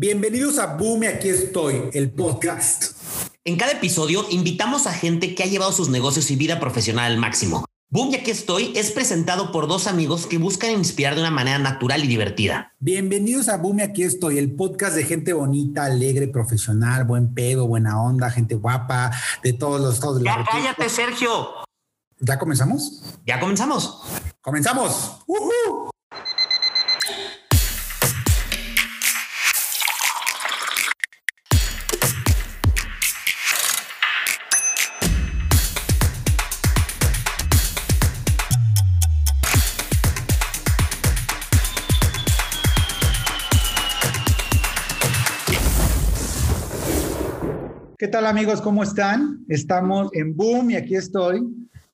[0.00, 2.96] Bienvenidos a Boom y aquí estoy, el podcast.
[3.44, 7.18] En cada episodio invitamos a gente que ha llevado sus negocios y vida profesional al
[7.18, 7.66] máximo.
[7.90, 11.58] Boom y aquí estoy es presentado por dos amigos que buscan inspirar de una manera
[11.58, 12.72] natural y divertida.
[12.78, 17.66] Bienvenidos a Boom y aquí estoy, el podcast de gente bonita, alegre, profesional, buen pedo,
[17.66, 19.10] buena onda, gente guapa,
[19.42, 21.50] de todos los estados de la Ya cállate, Sergio.
[22.20, 23.02] ¿Ya comenzamos?
[23.26, 24.00] Ya comenzamos.
[24.40, 25.18] ¡Comenzamos!
[25.26, 25.89] ¿Qué
[48.20, 48.60] tal amigos?
[48.60, 49.46] ¿Cómo están?
[49.48, 51.40] Estamos en Boom y aquí estoy.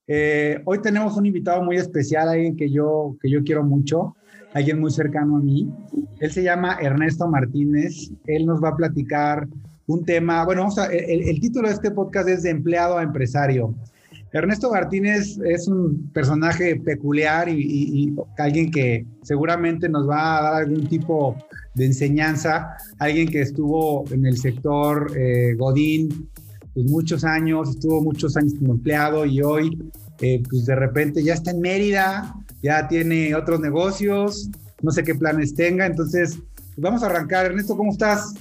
[0.09, 4.17] Eh, hoy tenemos un invitado muy especial, alguien que yo, que yo quiero mucho,
[4.53, 5.71] alguien muy cercano a mí.
[6.19, 8.11] Él se llama Ernesto Martínez.
[8.27, 9.47] Él nos va a platicar
[9.87, 13.05] un tema, bueno, vamos a, el, el título de este podcast es de empleado a
[13.05, 13.73] empresario.
[14.37, 20.87] Ernesto Martínez es un personaje peculiar y, alguien que seguramente nos va a dar algún
[20.89, 21.37] tipo
[21.75, 26.29] de enseñanza, alguien que estuvo en el sector eh, Godín
[26.75, 31.33] pues muchos años, estuvo muchos años como empleado y hoy eh, pues de repente ya
[31.33, 34.51] está en Mérida, ya tiene otros negocios,
[34.83, 36.39] no sé qué planes tenga, entonces
[36.77, 37.47] vamos a arrancar.
[37.47, 38.35] Ernesto, ¿cómo estás?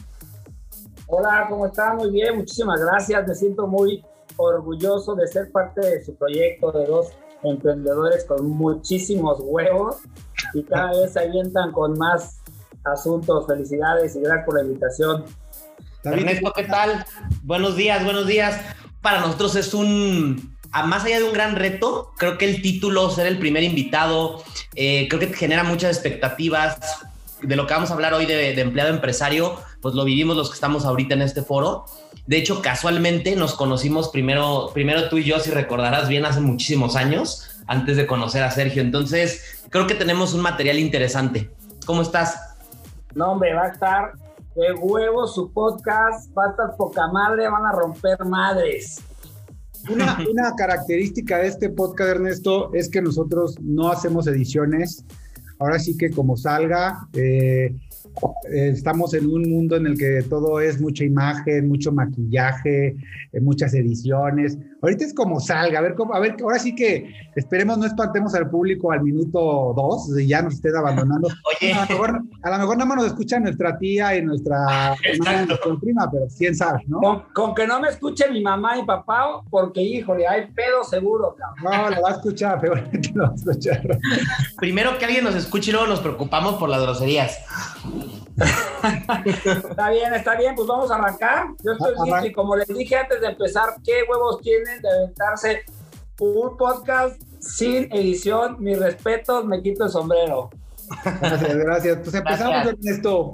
[1.07, 1.95] Hola, ¿cómo estás?
[1.95, 4.03] Muy bien, muchísimas gracias, me siento muy
[4.37, 7.07] orgulloso de ser parte de su proyecto de dos
[7.43, 9.97] emprendedores con muchísimos huevos
[10.53, 12.39] y cada vez se avientan con más
[12.83, 13.45] asuntos.
[13.47, 15.25] Felicidades y gracias por la invitación.
[16.03, 17.05] Ernesto, ¿qué tal?
[17.43, 18.61] Buenos días, buenos días.
[19.01, 23.27] Para nosotros es un, más allá de un gran reto, creo que el título, ser
[23.27, 24.43] el primer invitado,
[24.75, 26.77] eh, creo que genera muchas expectativas.
[27.41, 30.49] De lo que vamos a hablar hoy de, de empleado empresario, pues lo vivimos los
[30.49, 31.85] que estamos ahorita en este foro.
[32.27, 36.95] De hecho, casualmente nos conocimos primero, primero tú y yo, si recordarás bien, hace muchísimos
[36.95, 38.81] años, antes de conocer a Sergio.
[38.81, 41.51] Entonces, creo que tenemos un material interesante.
[41.85, 42.39] ¿Cómo estás?
[43.13, 44.13] No, hombre, va a estar
[44.55, 49.01] de huevo su podcast, va a estar poca madre, van a romper madres.
[49.87, 55.05] Una, una, característica de este podcast, Ernesto, es que nosotros no hacemos ediciones.
[55.59, 57.75] Ahora sí que como salga, eh, eh,
[58.51, 62.95] estamos en un mundo en el que todo es mucha imagen, mucho maquillaje,
[63.33, 64.57] eh, muchas ediciones.
[64.85, 68.35] Ahorita es como salga, a ver cómo, a ver, ahora sí que esperemos no espantemos
[68.35, 71.27] al público al minuto dos, y ya nos estén abandonando.
[71.59, 71.73] Oye.
[71.73, 74.95] A, lo mejor, a lo mejor nada más nos escucha nuestra tía y nuestra,
[75.81, 77.25] prima, pero quién sabe, ¿no?
[77.33, 81.81] Con, que no me escuche mi mamá y papá, porque híjole, hay pedo seguro, cabrón.
[81.81, 83.99] No, lo va a escuchar, pero lo va a escuchar.
[84.57, 87.39] Primero que alguien nos escuche y luego nos preocupamos por las groserías
[88.37, 91.47] está bien, está bien, pues vamos a arrancar.
[91.63, 95.63] Yo estoy listo y como les dije antes de empezar, ¿qué huevos tienen de aventarse
[96.19, 98.57] un podcast sin edición?
[98.59, 100.49] Mis respetos, me quito el sombrero.
[101.03, 101.97] Gracias, gracias.
[102.03, 103.31] Pues empezamos, Ernesto.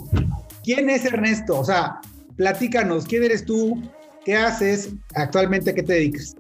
[0.64, 1.60] ¿Quién es Ernesto?
[1.60, 2.00] O sea,
[2.38, 3.82] platícanos, ¿quién eres tú?
[4.24, 4.94] ¿Qué haces?
[5.16, 6.36] Actualmente, ¿qué te dedicas?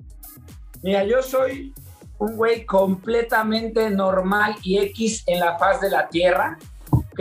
[0.84, 1.74] Mira, yo soy
[2.20, 6.58] un güey completamente normal y X en la faz de la tierra,
[6.92, 7.20] ¿ok?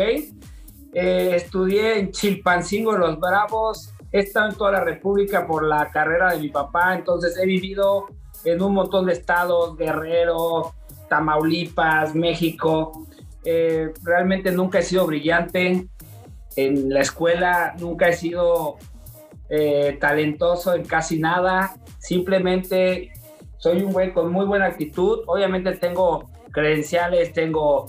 [0.93, 3.93] Eh, estudié en Chilpancingo, Los Bravos.
[4.13, 8.07] He estado en toda la República por la carrera de mi papá, entonces he vivido
[8.45, 10.75] en un montón de estados, Guerrero,
[11.09, 13.07] Tamaulipas, México.
[13.45, 15.89] Eh, realmente nunca he sido brillante
[16.57, 18.77] en la escuela, nunca he sido
[19.49, 21.75] eh, talentoso en casi nada.
[21.99, 23.13] Simplemente
[23.59, 25.21] soy un güey con muy buena actitud.
[25.27, 27.87] Obviamente tengo credenciales, tengo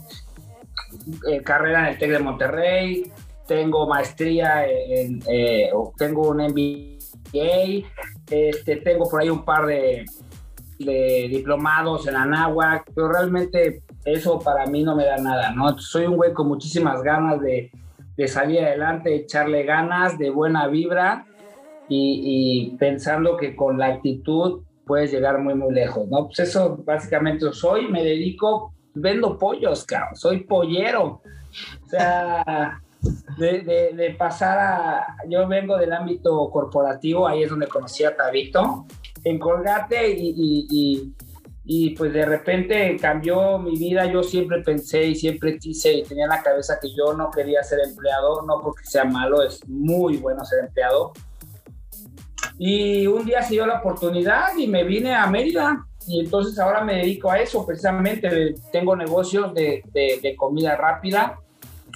[1.29, 3.11] eh, carrera en el TEC de Monterrey,
[3.47, 7.85] tengo maestría en, eh, tengo un MBA,
[8.29, 10.05] este, tengo por ahí un par de,
[10.77, 15.77] diplomados en Anáhuac, pero realmente eso para mí no me da nada, ¿no?
[15.77, 17.71] Soy un güey con muchísimas ganas de,
[18.27, 21.25] salir adelante, echarle ganas, de buena vibra
[21.89, 26.27] y, y, pensando que con la actitud puedes llegar muy, muy lejos, ¿no?
[26.27, 31.21] Pues eso básicamente soy, me dedico vendo pollos, cabrón, soy pollero.
[31.85, 32.81] O sea,
[33.37, 35.17] de, pasar a.
[35.27, 38.85] Yo vengo del ámbito corporativo, ahí es donde conocí a Tabito,
[39.23, 41.13] en Colgate, y,
[41.63, 44.05] y, pues de repente cambió mi vida.
[44.05, 47.63] Yo siempre pensé y siempre quise y tenía en la cabeza que yo no quería
[47.63, 51.13] ser empleado, no porque sea malo, es muy bueno ser empleado.
[52.57, 56.83] Y un día se dio la oportunidad y me vine a Mérida y entonces ahora
[56.83, 61.39] me dedico a eso, precisamente tengo negocios de, de, comida rápida,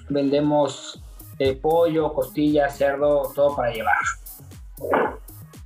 [0.10, 1.02] vendemos
[1.40, 3.98] eh, pollo, costillas, cerdo, todo para llevar.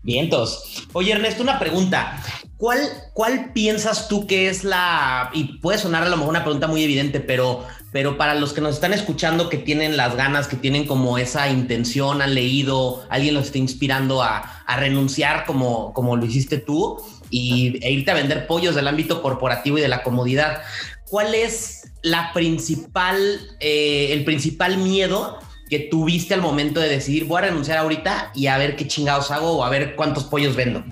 [0.01, 0.87] Vientos.
[0.93, 2.21] Oye, Ernesto, una pregunta.
[2.57, 2.79] ¿Cuál,
[3.13, 6.83] ¿Cuál piensas tú que es la, y puede sonar a lo mejor una pregunta muy
[6.83, 10.85] evidente, pero, pero para los que nos están escuchando, que tienen las ganas, que tienen
[10.85, 16.25] como esa intención, han leído, alguien los está inspirando a, a renunciar como, como lo
[16.25, 20.61] hiciste tú y, e irte a vender pollos del ámbito corporativo y de la comodidad,
[21.09, 23.17] ¿cuál es la principal,
[23.59, 25.39] eh, el principal miedo
[25.69, 29.29] que tuviste al momento de decidir, voy a renunciar ahorita y a ver qué chingados
[29.31, 30.83] hago o a ver cuántos pollos vendo?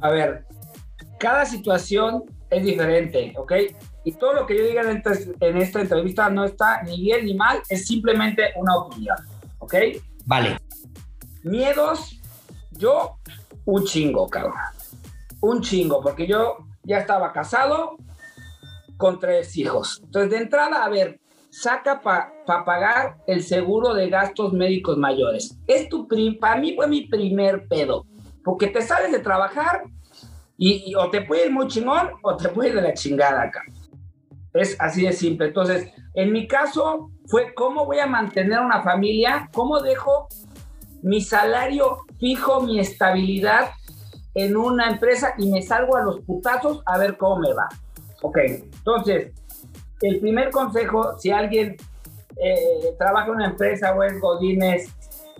[0.00, 0.44] A ver,
[1.18, 3.52] cada situación es diferente, ¿ok?
[4.04, 7.60] Y todo lo que yo diga en esta, entrevista no está ni bien ni mal,
[7.68, 9.16] es simplemente una opinión,
[9.58, 9.74] ¿ok?
[10.24, 10.58] Vale.
[11.42, 12.18] Miedos,
[12.72, 13.18] yo
[13.64, 14.54] un chingo, cabrón.
[15.40, 17.96] Un chingo, porque yo ya estaba casado
[18.96, 20.00] con tres hijos.
[20.04, 21.20] Entonces, de entrada, a ver,
[21.50, 25.58] saca para pagar el seguro de gastos médicos mayores.
[25.66, 26.06] Es tu
[26.40, 28.06] para mí fue mi primer pedo,
[28.44, 29.84] porque te sales de trabajar
[30.56, 33.62] y, o te puede ir muy chingón o te puede ir de la chingada acá.
[34.52, 35.48] Es así de simple.
[35.48, 40.28] Entonces, en mi caso fue cómo voy a mantener una familia, cómo dejo
[41.02, 43.70] mi salario fijo, mi estabilidad
[44.44, 47.68] en una empresa y me salgo a los putazos a ver cómo me va.
[48.22, 49.32] Ok, entonces,
[50.00, 51.76] el primer consejo, si alguien
[52.36, 54.94] eh, trabaja en una empresa o es Godines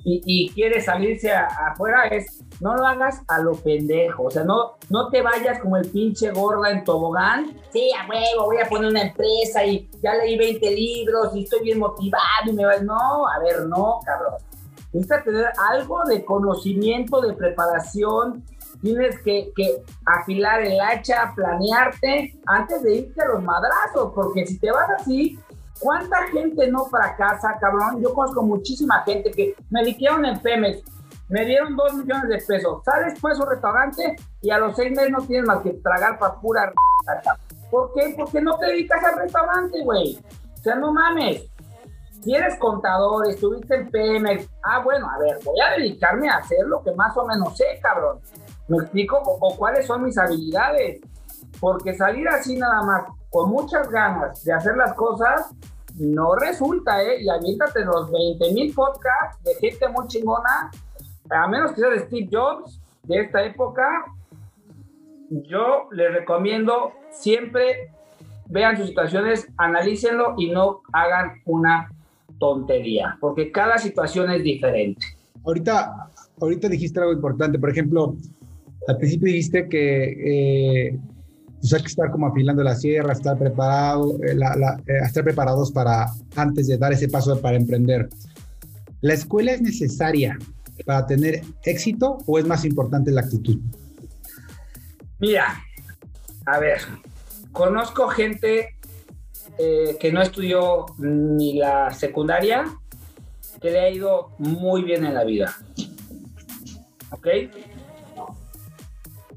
[0.04, 4.24] y, quiere salirse afuera, es no lo hagas a lo pendejo.
[4.24, 7.56] O sea, no, no te vayas como el pinche gorda en tobogán.
[7.72, 11.62] Sí, a huevo, voy a poner una empresa y ya leí 20 libros y estoy
[11.62, 12.78] bien motivado y me va.
[12.78, 14.34] No, a ver, no, cabrón.
[14.92, 18.42] Necesitas tener algo de conocimiento, de preparación,
[18.80, 19.52] tienes que,
[20.06, 25.38] afilar el hacha, planearte antes de irte a los madrazos, porque si te vas así,
[25.80, 28.02] ¿cuánta gente no fracasa, cabrón?
[28.02, 30.82] Yo conozco muchísima gente que me liquidaron en Pemex,
[31.28, 34.90] me dieron dos millones de pesos, sales pues a un restaurante y a los seis
[34.90, 36.72] meses no tienes más que tragar para pura
[37.70, 38.14] ¿Por qué?
[38.16, 40.18] Porque no te dedicas al restaurante, güey.
[40.54, 41.50] O sea, no mames.
[42.22, 46.66] Si eres contador, estuviste en Pemex, ah, bueno, a ver, voy a dedicarme a hacer
[46.66, 48.20] lo que más o menos sé, cabrón.
[48.68, 49.20] ¿Me explico?
[49.24, 51.00] O, cuáles son mis habilidades.
[51.60, 55.54] Porque salir así nada más, con muchas ganas de hacer las cosas,
[55.96, 57.22] no resulta, ¿eh?
[57.22, 60.70] Y aviéntate los 20 mil podcasts de gente muy chingona,
[61.30, 64.04] a menos que sea de Steve Jobs, de esta época,
[65.30, 67.90] yo les recomiendo siempre
[68.48, 71.90] vean sus situaciones, analícenlo y no hagan una
[72.38, 75.04] tontería, porque cada situación es diferente.
[75.44, 76.10] Ahorita,
[76.40, 78.14] ahorita dijiste algo importante, por ejemplo,
[78.88, 80.98] al principio dijiste que eh,
[81.60, 86.06] pues hay que estar como afilando la sierra, estar preparado, eh, eh, estar preparados para
[86.36, 88.08] antes de dar ese paso para emprender.
[89.02, 90.38] ¿La escuela es necesaria
[90.86, 93.60] para tener éxito o es más importante la actitud?
[95.18, 95.62] Mira,
[96.46, 96.80] a ver,
[97.52, 98.74] conozco gente
[99.58, 102.64] que no estudió ni la secundaria,
[103.60, 105.54] que le ha ido muy bien en la vida.
[107.10, 107.26] ¿Ok?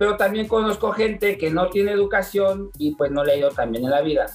[0.01, 3.92] Pero también conozco gente que no tiene educación y pues no le ha bien en
[3.92, 4.25] la vida.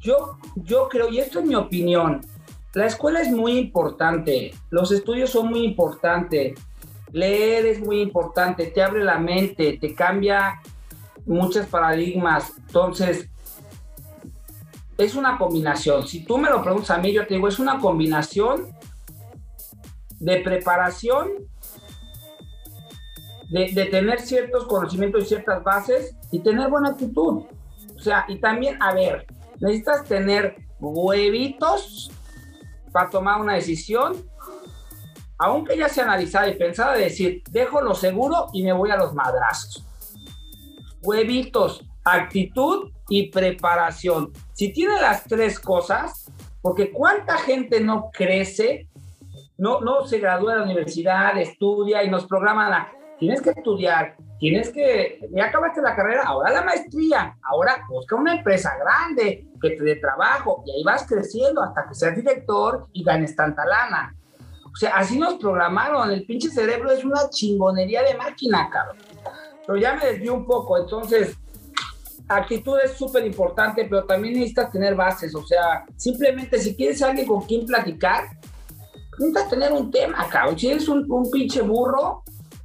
[0.00, 2.22] Yo, yo creo, y esto es mi opinión,
[2.74, 6.58] la escuela es muy importante, los estudios son muy importantes,
[7.12, 10.60] leer es muy importante, te abre la mente, te cambia
[11.24, 13.28] muchos paradigmas, entonces
[14.98, 16.04] es una combinación.
[16.04, 18.66] Si tú me lo preguntas a mí, yo te digo, es una combinación
[20.18, 21.48] de preparación
[23.50, 27.44] de, tener ciertos conocimientos y ciertas bases y tener buena actitud.
[27.96, 29.26] O sea, y también, a ver,
[29.60, 32.10] necesitas tener huevitos
[32.92, 34.14] para tomar una decisión,
[35.38, 38.96] aunque ya sea analizada y pensada, de decir, dejo lo seguro y me voy a
[38.96, 39.84] los madrazos.
[41.02, 44.32] Huevitos, actitud y preparación.
[44.52, 46.30] Si tiene las tres cosas,
[46.62, 48.88] porque cuánta gente no crece,
[49.58, 54.16] no, no se gradúa de la universidad, estudia y nos programan la tienes que estudiar,
[54.38, 59.70] tienes que, ya acabaste la carrera, ahora la maestría, ahora busca una empresa grande que
[59.70, 64.16] te dé trabajo y ahí vas creciendo hasta que seas director y ganes tanta lana.
[64.72, 68.96] O sea, así nos programaron, el pinche cerebro es una chingonería de máquina, cabrón.
[69.66, 71.36] Pero ya me desvío un poco, entonces,
[72.26, 77.26] actitud es súper importante, pero también necesitas tener bases, o sea, simplemente si quieres alguien
[77.26, 78.24] con quien platicar,
[79.18, 80.58] necesitas tener un tema, cabrón.
[80.58, 82.22] Si eres un, un pinche burro,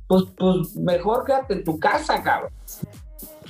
[0.07, 2.51] pues, pues mejor quédate en tu casa, cabrón.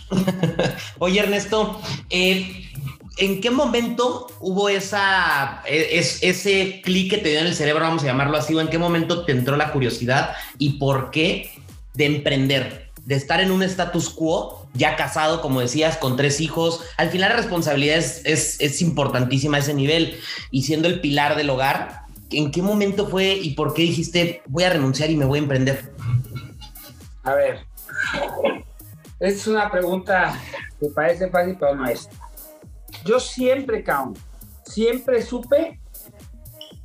[0.99, 2.69] Oye, Ernesto, eh,
[3.17, 7.83] ¿en qué momento hubo esa, e, es, ese clic que te dio en el cerebro,
[7.83, 11.51] vamos a llamarlo así, o en qué momento te entró la curiosidad y por qué
[11.93, 16.81] de emprender, de estar en un status quo, ya casado, como decías, con tres hijos?
[16.97, 20.19] Al final la responsabilidad es, es, es importantísima a ese nivel
[20.51, 24.63] y siendo el pilar del hogar, ¿en qué momento fue y por qué dijiste voy
[24.63, 25.93] a renunciar y me voy a emprender?
[27.25, 27.65] A ver,
[29.19, 30.39] es una pregunta
[30.79, 32.07] que parece fácil, pero no es.
[33.03, 34.13] Yo siempre, cabrón,
[34.63, 35.79] siempre supe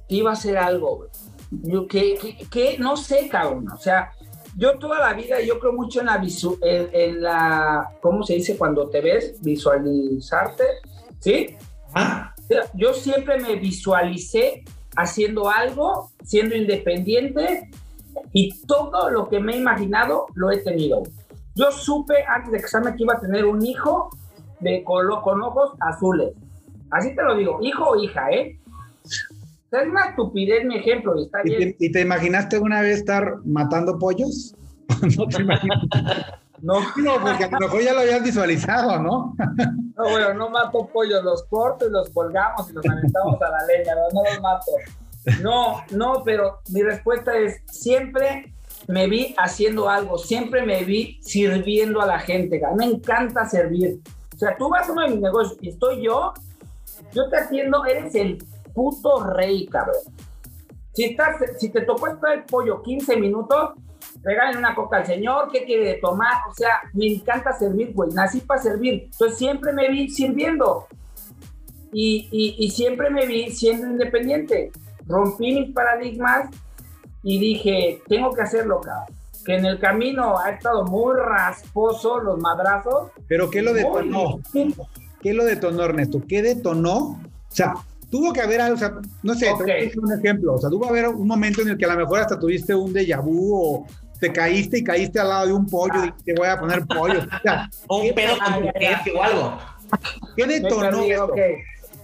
[0.08, 1.08] que iba a hacer algo,
[1.50, 3.68] Yo, que, que, no sé, cabrón.
[3.70, 4.12] O sea,
[4.56, 8.56] yo toda la vida, yo creo mucho en la, visu en, la, ¿cómo se dice
[8.56, 9.34] cuando te ves?
[9.42, 10.64] Visualizarte,
[11.18, 11.54] ¿sí?
[11.94, 12.34] Ah.
[12.74, 14.64] Yo siempre me visualicé
[14.96, 17.70] haciendo algo, siendo independiente
[18.32, 21.02] y todo lo que me he imaginado lo he tenido.
[21.54, 24.10] Yo supe antes de casarme que iba a tener un hijo
[24.60, 26.32] de con ojos azules.
[26.90, 28.58] Así te lo digo, hijo o hija, ¿eh?
[29.72, 31.76] es una estupidez mi ejemplo y está bien.
[31.78, 34.54] ¿Y te, imaginaste una vez estar matando pollos?
[35.16, 35.78] no te imaginas.
[36.62, 36.74] No.
[37.22, 39.34] porque a lo mejor ya lo habías visualizado, ¿no?
[39.96, 43.64] no, bueno, no mato pollos, los corto y los colgamos y los aventamos a la
[43.64, 44.72] leña, no, no los mato.
[45.42, 48.54] No, no, pero mi respuesta es siempre
[48.88, 52.60] me vi haciendo algo, siempre me vi sirviendo a la gente.
[52.76, 54.00] Me encanta servir.
[54.34, 56.32] O sea, tú vas a uno de mis negocios y estoy yo,
[57.14, 58.38] yo te atiendo, eres el
[58.74, 59.96] puto rey, cabrón.
[60.94, 63.74] Si, estás, si te tocó esperar el pollo 15 minutos,
[64.22, 66.34] regalen una coca al señor, ¿qué quiere tomar?
[66.50, 69.04] O sea, me encanta servir, güey, nací para servir.
[69.04, 70.86] Entonces siempre me vi sirviendo
[71.92, 74.72] y siempre me vi siendo independiente.
[75.10, 76.48] Rompí mis paradigmas
[77.22, 79.14] y dije, tengo que hacerlo, cabrón.
[79.44, 83.10] Que en el camino ha estado muy rasposo los madrazos.
[83.26, 84.40] Pero ¿qué lo detonó?
[85.20, 86.22] ¿Qué lo detonó, Ernesto?
[86.26, 86.98] ¿Qué detonó?
[86.98, 87.74] O sea,
[88.10, 90.54] tuvo que haber algo, o sea, no sé, te voy a un ejemplo.
[90.54, 92.74] O sea, tuvo que haber un momento en el que a lo mejor hasta tuviste
[92.74, 93.86] un déjà vu o
[94.20, 97.20] te caíste y caíste al lado de un pollo y te voy a poner pollo.
[97.86, 99.58] O, un pedo o algo.
[100.36, 101.02] ¿Qué detonó?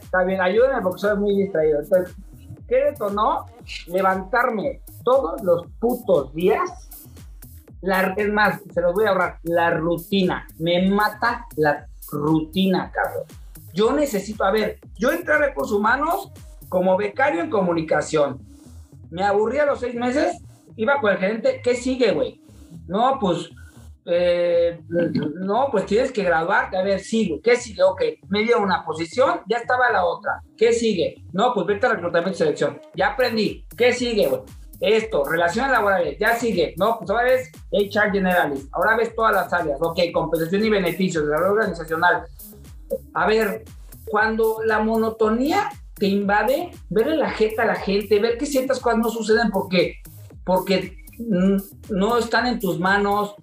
[0.02, 1.80] Está bien, ayúdame porque soy muy distraído.
[1.80, 2.14] Entonces,
[2.68, 3.46] ¿qué detonó?
[3.87, 6.88] Levantarme todos los putos días.
[7.80, 9.38] La, es más, se los voy a ahorrar.
[9.42, 10.46] La rutina.
[10.58, 13.25] Me mata la rutina, cabrón.
[13.75, 16.32] Yo necesito, a ver, yo entré a recursos humanos
[16.68, 18.40] como becario en comunicación.
[19.11, 20.38] Me aburría a los seis meses,
[20.76, 22.40] iba con el gerente, ¿qué sigue, güey?
[22.87, 23.50] No, pues,
[24.08, 24.80] eh,
[25.40, 27.82] no, pues tienes que graduarte, a ver, sigue, ¿qué sigue?
[27.82, 31.25] Ok, me dio una posición, ya estaba la otra, ¿qué sigue?
[31.32, 34.42] No, pues vete a reclutamiento y selección, ya aprendí, ¿qué sigue, güey?
[34.78, 36.98] Esto, relaciones laborales, ya sigue, ¿no?
[36.98, 41.54] Pues ahora ves HR Generalist, ahora ves todas las áreas, ok, compensación y beneficios, desarrollo
[41.54, 42.22] organizacional.
[43.14, 43.64] A ver,
[44.04, 49.00] cuando la monotonía te invade, verle la jeta a la gente, ver que ciertas cosas
[49.00, 49.96] no suceden porque,
[50.44, 53.34] porque no están en tus manos,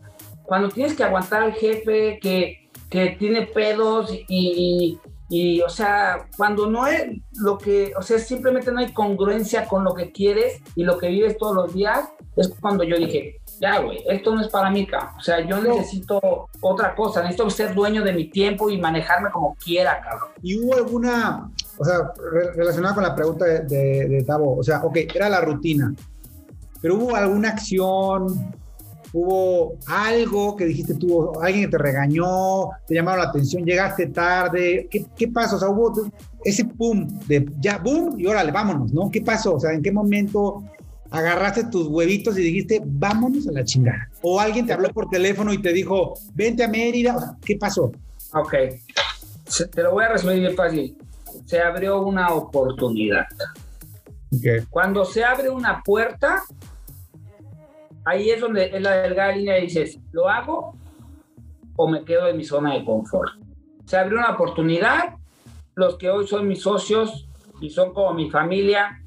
[0.44, 6.70] cuando tienes que aguantar al jefe que, que tiene pedos y, y o sea, cuando
[6.70, 7.06] no es
[7.42, 11.08] lo que, o sea, simplemente no hay congruencia con lo que quieres y lo que
[11.08, 14.86] vives todos los días, es cuando yo dije, ya, güey, esto no es para mí,
[14.86, 15.16] cabrón.
[15.18, 19.56] O sea, yo necesito otra cosa, necesito ser dueño de mi tiempo y manejarme como
[19.56, 20.30] quiera, cabrón.
[20.42, 22.12] ¿Y hubo alguna, o sea,
[22.56, 25.94] relacionada con la pregunta de, de, de Tavo, o sea, ok, era la rutina,
[26.82, 28.54] pero hubo alguna acción,
[29.14, 34.88] hubo algo que dijiste tú, alguien que te regañó, te llamaron la atención, llegaste tarde,
[34.90, 35.56] ¿qué, qué pasó?
[35.56, 36.12] O sea, hubo
[36.44, 39.10] ese pum, de ya, boom, y órale, vámonos, ¿no?
[39.12, 39.56] ¿Qué pasó?
[39.56, 40.64] O sea, ¿en qué momento
[41.12, 44.10] agarraste tus huevitos y dijiste, vámonos a la chingada?
[44.24, 47.92] O alguien te habló por teléfono y te dijo, vente a Mérida, ¿qué pasó?
[48.34, 48.54] Ok,
[49.72, 50.98] te lo voy a resumir bien fácil.
[51.46, 53.26] Se abrió una oportunidad.
[54.36, 54.62] Okay.
[54.70, 56.42] Cuando se abre una puerta,
[58.06, 60.76] ahí es donde es la delgada línea y dices, ¿lo hago
[61.76, 63.34] o me quedo en mi zona de confort?
[63.86, 65.16] Se abrió una oportunidad,
[65.76, 67.28] los que hoy son mis socios
[67.62, 69.02] y son como mi familia,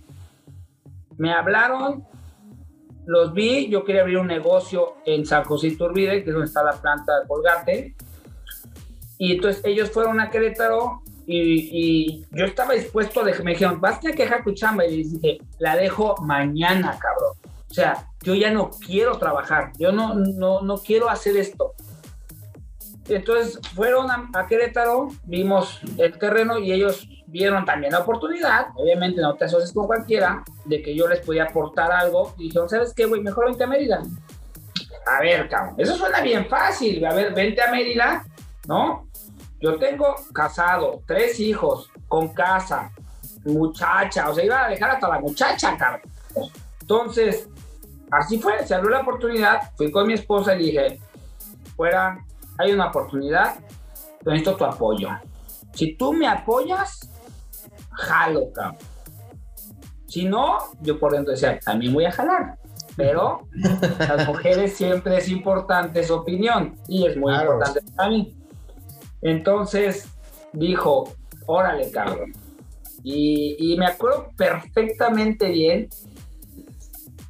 [1.19, 2.05] me hablaron,
[3.07, 6.63] los vi, yo quería abrir un negocio en San José Iturbide, que es donde está
[6.63, 7.95] la planta de Colgate,
[9.19, 14.17] y entonces ellos fueron a Querétaro y, yo estaba dispuesto, me dijeron, vas a tener
[14.17, 17.46] que dejar tu chamba, y les dije, la dejo mañana, cabrón.
[17.77, 21.75] Sea, yo ya no quiero trabajar, yo no, no, no quiero hacer esto.
[23.07, 29.35] Entonces fueron a, Querétaro, vimos el terreno y ellos vieron también la oportunidad, obviamente no
[29.35, 33.05] te asocies con cualquiera, de que yo les podía aportar algo y dijeron, ¿sabes qué,
[33.05, 33.21] güey?
[33.21, 34.01] Mejor vente a Mérida.
[35.07, 38.25] A ver, cabrón, eso suena bien fácil, a ver, vente a Mérida,
[38.67, 39.07] ¿no?
[39.61, 42.91] yo tengo casado, tres hijos, con casa,
[43.45, 46.11] muchacha, o sea, iba a dejar hasta la muchacha, cabrón.
[46.81, 47.49] Entonces,
[48.11, 51.01] así fue, se abrió la oportunidad, fui con mi esposa y dije,
[51.77, 52.25] fuera,
[52.59, 53.57] hay una oportunidad,
[54.25, 55.09] necesito tu apoyo.
[55.73, 57.11] Si tú me apoyas,
[57.91, 58.77] jalo, cabrón.
[60.07, 62.59] Si no, yo por dentro decía, también voy a jalar.
[62.97, 63.47] Pero
[63.99, 68.35] las mujeres siempre es importante su opinión y es muy importante para mí.
[69.21, 70.09] Entonces
[70.53, 71.13] dijo,
[71.47, 72.33] órale, cabrón.
[73.03, 75.89] Y, y, me acuerdo perfectamente bien.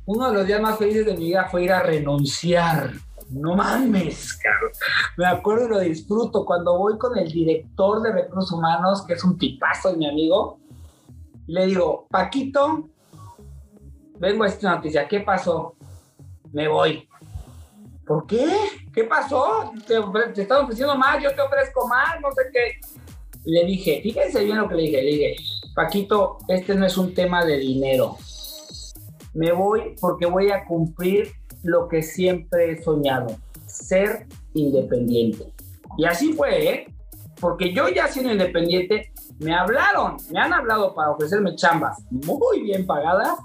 [0.06, 2.92] Uno de los días más felices de mi vida fue ir a renunciar.
[3.28, 4.70] No mames, cabrón.
[5.16, 9.24] Me acuerdo y lo disfruto cuando voy con el director de recursos humanos, que es
[9.24, 10.60] un tipazo y mi amigo.
[11.48, 12.88] Le digo, Paquito,
[14.20, 15.08] vengo a esta noticia.
[15.08, 15.74] ¿Qué pasó?
[16.52, 17.08] Me voy.
[18.06, 18.46] ¿Por qué?
[18.94, 19.72] ¿Qué pasó?
[19.88, 19.96] Te,
[20.32, 22.80] te están ofreciendo más, yo te ofrezco más, no sé qué.
[23.44, 25.02] Le dije, fíjense bien lo que le dije.
[25.02, 25.36] Le dije,
[25.74, 28.16] Paquito, este no es un tema de dinero.
[29.36, 31.30] Me voy porque voy a cumplir
[31.62, 35.52] lo que siempre he soñado, ser independiente.
[35.98, 36.94] Y así fue, ¿eh?
[37.38, 42.86] Porque yo ya siendo independiente, me hablaron, me han hablado para ofrecerme chambas muy bien
[42.86, 43.36] pagadas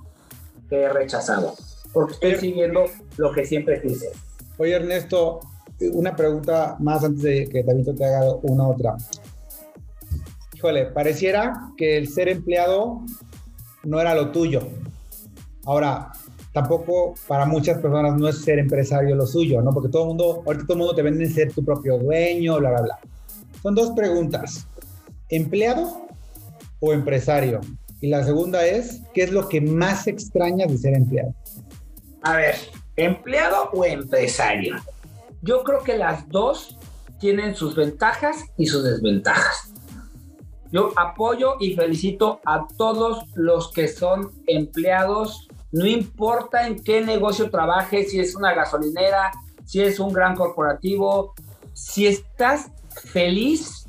[0.69, 1.55] que he rechazado,
[1.91, 2.85] porque estoy siguiendo
[3.17, 4.11] lo que siempre quise.
[4.57, 5.41] Oye, Ernesto,
[5.91, 8.95] una pregunta más antes de que David te haga una otra.
[10.53, 13.01] Híjole, pareciera que el ser empleado
[13.83, 14.61] no era lo tuyo.
[15.65, 16.11] Ahora,
[16.53, 19.71] tampoco para muchas personas no es ser empresario lo suyo, ¿no?
[19.71, 22.71] Porque todo el mundo, ahorita todo el mundo te vende ser tu propio dueño, bla,
[22.71, 22.99] bla, bla.
[23.61, 24.67] Son dos preguntas.
[25.29, 26.07] ¿Empleado
[26.79, 27.61] o empresario?
[28.01, 31.33] Y la segunda es, ¿qué es lo que más extrañas de ser empleado?
[32.23, 32.55] A ver,
[32.95, 34.75] ¿empleado o empresario?
[35.43, 36.77] Yo creo que las dos
[37.19, 39.71] tienen sus ventajas y sus desventajas.
[40.71, 47.49] Yo apoyo y felicito a todos los que son empleados, no importa en qué negocio
[47.49, 49.31] trabajes, si es una gasolinera,
[49.65, 51.33] si es un gran corporativo,
[51.73, 52.71] si estás
[53.05, 53.87] feliz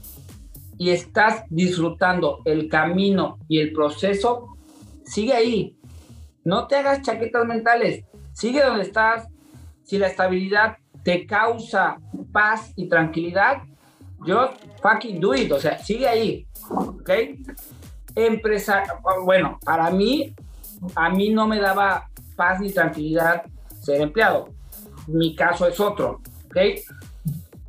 [0.79, 4.57] y estás disfrutando el camino y el proceso,
[5.05, 5.77] sigue ahí.
[6.45, 8.05] No te hagas chaquetas mentales.
[8.33, 9.29] Sigue donde estás.
[9.85, 11.99] Si la estabilidad te causa
[12.33, 13.62] paz y tranquilidad,
[14.27, 15.53] yo fucking do it.
[15.53, 16.47] O sea, sigue ahí.
[16.71, 17.11] ¿Ok?
[18.14, 18.83] Empresa,
[19.25, 20.35] bueno, para mí,
[20.95, 23.42] a mí no me daba paz ni tranquilidad
[23.81, 24.49] ser empleado.
[25.07, 26.21] Mi caso es otro.
[26.47, 26.57] ¿Ok?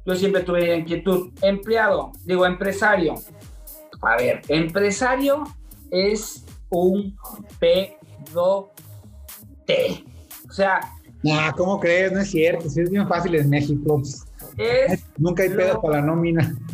[0.06, 1.32] Yo siempre tuve inquietud.
[1.42, 3.16] Empleado, digo empresario.
[4.02, 5.44] A ver, empresario
[5.92, 7.18] es un
[7.60, 8.72] pedo
[9.66, 10.04] T.
[10.50, 10.80] O sea.
[11.24, 12.12] Nah, ¿cómo crees?
[12.12, 12.70] No es cierto.
[12.70, 14.02] Si es bien fácil en México.
[14.58, 16.56] Es Nunca hay pedo para la nómina.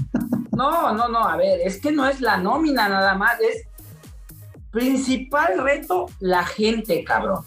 [0.52, 1.20] No, no, no.
[1.20, 3.40] A ver, es que no es la nómina nada más.
[3.40, 3.69] Es
[4.72, 7.46] principal reto la gente, cabrón.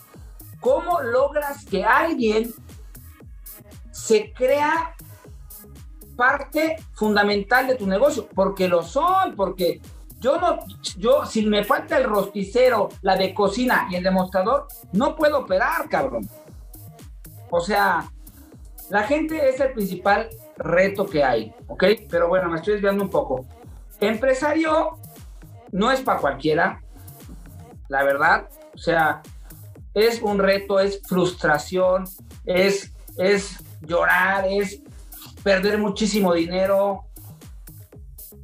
[0.60, 2.52] ¿Cómo logras que alguien
[3.90, 4.94] se crea
[6.16, 8.28] parte fundamental de tu negocio?
[8.34, 9.80] Porque lo son, porque
[10.20, 10.60] yo no,
[10.96, 15.88] yo, si me falta el rosticero, la de cocina y el demostrador, no puedo operar,
[15.88, 16.28] cabrón.
[17.50, 18.10] O sea,
[18.88, 21.84] la gente es el principal reto que hay, ¿ok?
[22.08, 23.46] Pero bueno, me estoy desviando un poco.
[24.00, 24.98] Empresario
[25.72, 26.82] no es para cualquiera,
[27.92, 28.48] la verdad.
[28.74, 29.22] O sea,
[29.94, 32.04] es un reto, es frustración,
[32.46, 34.82] es, es llorar, es
[35.44, 37.04] perder muchísimo dinero.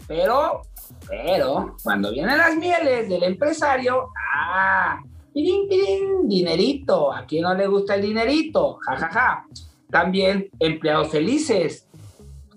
[0.07, 0.63] Pero
[1.09, 5.01] pero cuando vienen las mieles del empresario, ah,
[5.33, 8.79] dinerito, ¿a quién no le gusta el dinerito?
[8.87, 9.47] Ja, ja, ja.
[9.91, 11.89] También empleados felices.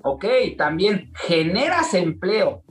[0.03, 0.25] Ok,
[0.57, 2.63] también generas empleo.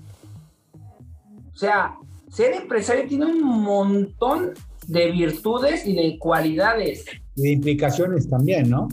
[1.52, 1.94] O sea,
[2.30, 4.54] ser empresario tiene un montón
[4.86, 7.04] de virtudes y de cualidades.
[7.36, 8.88] Y de implicaciones también, ¿no?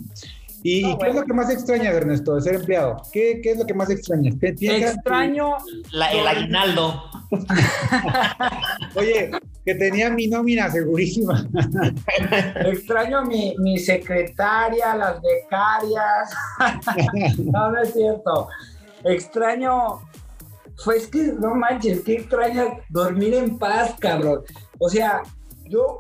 [0.64, 3.02] ¿Y, qué es lo que más extraña, Ernesto, de ser empleado?
[3.14, 4.36] ¿Qué, qué es lo que más extrañas?
[4.42, 5.56] Extraño
[5.94, 7.04] el aguinaldo.
[8.96, 9.32] Oye,
[9.64, 11.48] que tenía mi nómina segurísima.
[12.66, 16.34] Extraño mi, mi secretaria, las becarias.
[17.38, 18.50] no, no es cierto.
[19.04, 20.02] Extraño
[20.84, 24.44] pues que no manches, qué extraña dormir en paz, cabrón.
[24.80, 25.24] O sea,
[25.66, 26.00] yo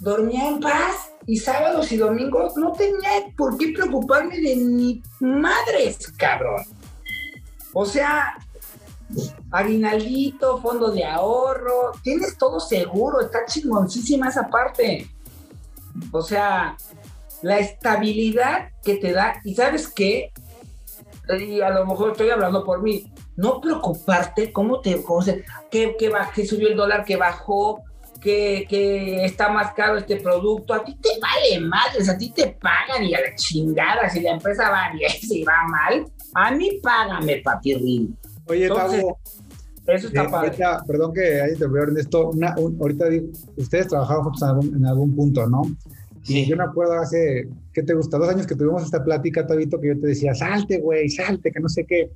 [0.00, 6.12] dormía en paz y sábados y domingos no tenía por qué preocuparme de ni madres,
[6.16, 6.62] cabrón.
[7.72, 8.38] O sea,
[9.50, 15.08] aguinaldito, fondo de ahorro, tienes todo seguro, está chingoncísima esa parte.
[16.12, 16.76] O sea,
[17.42, 20.32] la estabilidad que te da, y sabes qué,
[21.38, 25.96] y a lo mejor estoy hablando por mí, no preocuparte cómo te, cómo se, que,
[25.96, 27.84] que, subió el dólar, que bajó,
[28.20, 32.48] que, que, está más caro este producto, a ti te vale madres, a ti te
[32.60, 36.80] pagan y a la chingada, si la empresa va bien, si va mal, a mí
[36.82, 38.10] págame, papi
[38.46, 39.04] Oye, Entonces,
[39.86, 40.56] eso está eh, padre.
[40.86, 43.06] perdón que ahí te veo, Ernesto, una, ahorita
[43.56, 45.62] ustedes trabajaban juntos en algún, en algún punto, ¿no?
[46.24, 46.44] Sí.
[46.44, 48.18] yo me acuerdo hace, ¿qué te gusta?
[48.18, 51.60] Dos años que tuvimos esta plática, Tabito, que yo te decía, salte, güey, salte, que
[51.60, 52.10] no sé qué,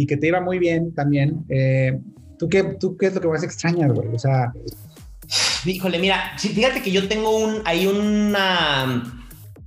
[0.00, 1.44] y que te iba muy bien también.
[1.50, 1.98] Eh,
[2.38, 4.08] ¿tú, qué, ¿Tú qué es lo que más extrañas, güey?
[4.14, 4.50] O sea...
[5.66, 9.04] Híjole, mira, fíjate que yo tengo un, hay una,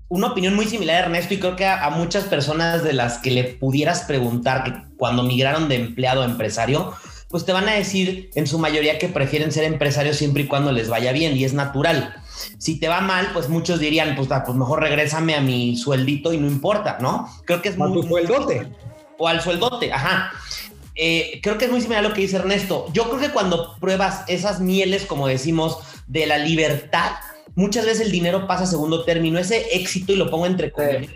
[0.10, 3.20] una opinión muy similar a Ernesto y creo que a, a, muchas personas de las
[3.20, 6.94] que le pudieras preguntar que cuando migraron de empleado a empresario,
[7.30, 10.72] pues te van a decir en su mayoría que prefieren ser empresarios siempre y cuando
[10.72, 12.16] les vaya bien y es natural.
[12.58, 16.34] Si te va mal, pues muchos dirían, pues, ah, pues mejor regrésame a mi sueldito
[16.34, 17.30] y no importa, ¿no?
[17.46, 17.94] Creo que es muy...
[17.94, 18.68] tu sueldote.
[19.18, 20.32] O al sueldote, ajá.
[20.96, 22.88] Eh, creo que es muy similar a lo que dice Ernesto.
[22.94, 27.12] Yo creo que cuando pruebas esas mieles, como decimos, de la libertad,
[27.56, 29.40] muchas veces el dinero pasa a segundo término.
[29.40, 31.12] Ese éxito, y lo pongo entre comillas,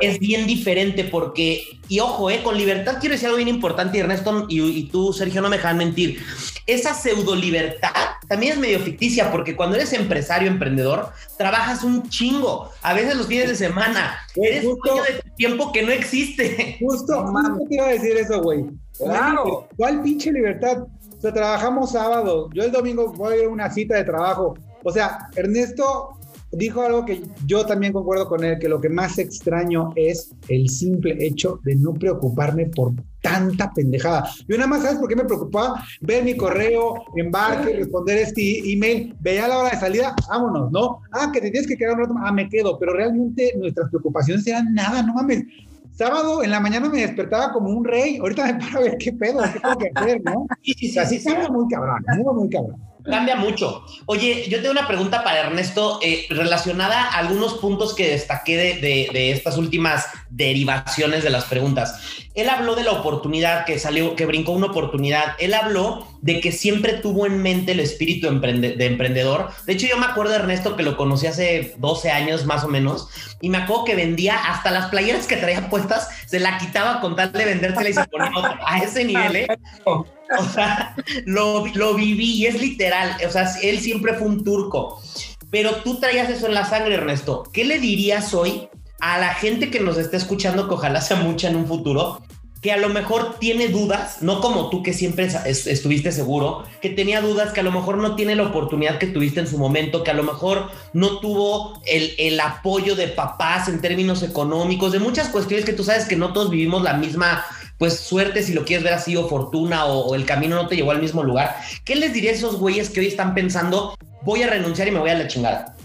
[0.00, 4.00] es bien diferente porque, y ojo, eh, con libertad quiero decir algo bien importante, y
[4.00, 6.22] Ernesto y, tú, Sergio, no me dejan mentir.
[6.66, 7.90] Esa pseudo libertad
[8.28, 12.70] también es medio ficticia porque cuando eres empresario, emprendedor, trabajas un chingo.
[12.82, 14.18] A veces los fines de semana.
[14.34, 16.76] eres un de tiempo que no existe.
[16.80, 18.64] Justo, justo te iba a decir eso, güey.
[18.98, 19.68] Claro.
[19.76, 20.82] ¿Cuál pinche libertad?
[21.16, 22.50] O sea, trabajamos sábado.
[22.52, 24.54] Yo el domingo voy a ir a una cita de trabajo.
[24.82, 26.16] O sea, Ernesto
[26.52, 30.68] dijo algo que yo también concuerdo con él, que lo que más extraño es el
[30.68, 34.28] simple hecho de no preocuparme por tanta pendejada.
[34.46, 35.82] Yo nada más, ¿sabes por qué me preocupaba?
[36.00, 41.00] Ver mi correo, embarque, responder este email, veía la hora de salida, vámonos, ¿no?
[41.12, 44.46] Ah, que te tienes que quedar un rato, ah, me quedo, pero realmente nuestras preocupaciones
[44.46, 45.44] eran nada, no mames.
[45.92, 49.12] Sábado en la mañana me despertaba como un rey, ahorita me paro a ver qué
[49.12, 50.46] pedo, qué tengo que hacer, ¿no?
[50.62, 52.85] Sí, sí, sí, estaba muy cabrón, muy, muy cabrón.
[53.08, 53.84] Cambia mucho.
[54.06, 59.30] Oye, yo tengo una pregunta para Ernesto eh, relacionada a algunos puntos que destaqué de,
[59.30, 62.00] estas últimas derivaciones de las preguntas.
[62.34, 65.34] Él habló de la oportunidad que salió, que brincó una oportunidad.
[65.38, 69.50] Él habló de que siempre tuvo en mente el espíritu de emprendedor.
[69.66, 72.68] De hecho, yo me acuerdo de Ernesto que lo conocí hace 12 años más o
[72.68, 73.08] menos
[73.40, 77.16] y me acuerdo que vendía hasta las playeras que traía puestas, se la quitaba con
[77.16, 79.46] tal de vendérsela y se ponía a ese nivel, ¿eh?
[80.38, 83.16] O sea, lo, lo viví y es literal.
[83.26, 85.00] O sea, él siempre fue un turco.
[85.50, 87.44] Pero tú traías eso en la sangre, Ernesto.
[87.52, 88.68] ¿Qué le dirías hoy
[89.00, 92.22] a la gente que nos está escuchando, que ojalá sea mucha en un futuro,
[92.62, 97.20] que a lo mejor tiene dudas, no como tú que siempre estuviste seguro, que tenía
[97.20, 100.10] dudas, que a lo mejor no tiene la oportunidad que tuviste en su momento, que
[100.10, 105.28] a lo mejor no tuvo el, el apoyo de papás en términos económicos, de muchas
[105.28, 107.44] cuestiones que tú sabes que no todos vivimos la misma
[107.78, 110.92] pues suerte si lo quieres ver así o fortuna o, el camino no te llevó
[110.92, 111.56] al mismo lugar.
[111.84, 115.00] ¿Qué les diría a esos güeyes que hoy están pensando, voy a renunciar y me
[115.00, 115.76] voy a la chingada?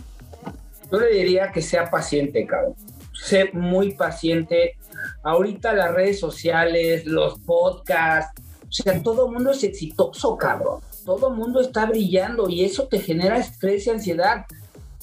[0.91, 2.75] Yo le diría que sea paciente, cabrón.
[3.13, 4.77] Sé muy paciente.
[5.23, 10.79] Ahorita las redes sociales, los podcasts, o sea, todo el mundo es exitoso, cabrón.
[11.05, 14.45] Todo mundo está brillando y eso te genera estrés y ansiedad.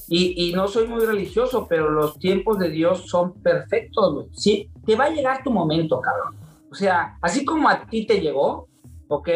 [0.08, 4.96] Y, y, no soy muy religioso, pero los tiempos de Dios son perfectos, Sí, te
[4.96, 6.47] va a llegar tu momento, cabrón.
[6.78, 8.68] Sea, así como a ti te llegó,
[9.08, 9.28] ¿ok?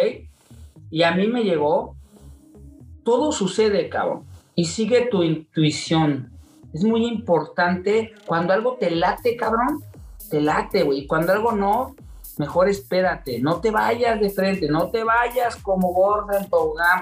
[0.90, 1.96] Y a mí me llegó,
[3.02, 4.24] todo sucede, cabrón.
[4.54, 6.30] Y sigue tu intuición.
[6.72, 9.82] Es muy importante cuando algo te late, cabrón,
[10.30, 11.06] te late, güey.
[11.08, 11.96] Cuando algo no,
[12.38, 13.40] mejor espérate.
[13.40, 16.48] No te vayas de frente, no te vayas como gorda en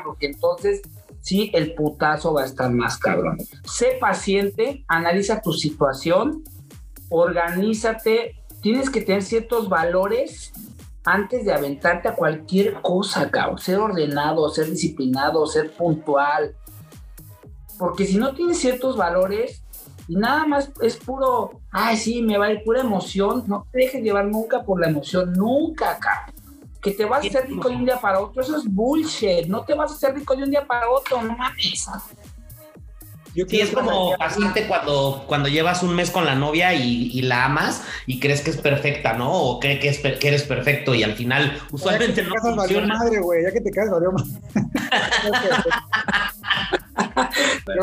[0.03, 0.81] porque entonces
[1.21, 3.37] sí, el putazo va a estar más cabrón.
[3.65, 6.45] Sé paciente, analiza tu situación,
[7.11, 10.53] organízate, tienes que tener ciertos valores
[11.05, 13.59] antes de aventarte a cualquier cosa, cabrón.
[13.59, 16.55] Ser ordenado, ser disciplinado, ser puntual.
[17.79, 19.63] Porque si no tienes ciertos valores
[20.07, 23.79] y nada más es puro, ay, sí, me va a ir pura emoción, no te
[23.79, 26.35] dejes llevar nunca por la emoción, nunca, cabrón.
[26.83, 29.47] Que te vas a hacer rico de un día para otro, eso es bullshit.
[29.47, 31.87] No te vas a hacer rico de un día para otro, no mames.
[33.35, 37.45] Yo sí, es como paciente cuando, cuando llevas un mes con la novia y, la
[37.45, 39.33] amas y crees que es perfecta, ¿no?
[39.33, 42.99] O cree que, es, que eres perfecto y al final usualmente no funciona.
[42.99, 44.11] madre, güey, ya que te casas, valió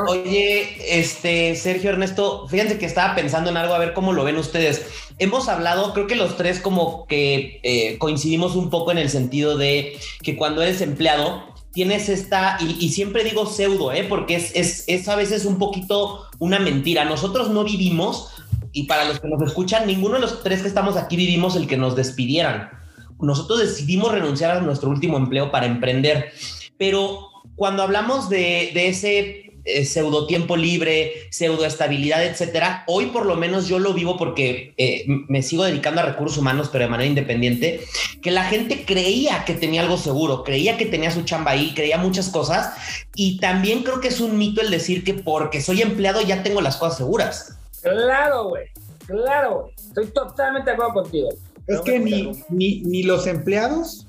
[0.08, 4.38] Oye, este, Sergio Ernesto, fíjense que estaba pensando en algo, a ver cómo lo ven
[4.38, 4.86] ustedes.
[5.18, 9.58] Hemos hablado, creo que los tres como que eh, coincidimos un poco en el sentido
[9.58, 11.44] de que cuando eres empleado,
[11.78, 14.04] tienes esta, y, siempre digo pseudo, ¿eh?
[14.10, 17.06] porque es, es, a veces un poquito una mentira.
[17.06, 18.30] Nosotros no vivimos,
[18.72, 21.68] y para los que nos escuchan, ninguno de los tres que estamos aquí vivimos el
[21.68, 22.72] que nos despidieran.
[23.20, 26.32] nosotros decidimos renunciar a nuestro último empleo para emprender,
[26.80, 32.86] pero cuando hablamos de, de ese eh, pseudo tiempo libre, pseudo estabilidad, etcétera.
[32.88, 36.70] Hoy por lo menos yo lo vivo porque eh, me sigo dedicando a recursos humanos,
[36.72, 37.82] pero de manera independiente,
[38.22, 41.98] que la gente creía que tenía algo seguro, creía que tenía su chamba ahí, creía
[41.98, 42.74] muchas cosas.
[43.14, 46.62] Y también creo que es un mito el decir que porque soy empleado ya tengo
[46.62, 47.58] las cosas seguras.
[47.82, 48.68] Claro, güey.
[49.06, 49.74] Claro, güey.
[49.76, 51.30] Estoy totalmente de acuerdo contigo.
[51.68, 54.07] Es que ni, ni, ni los empleados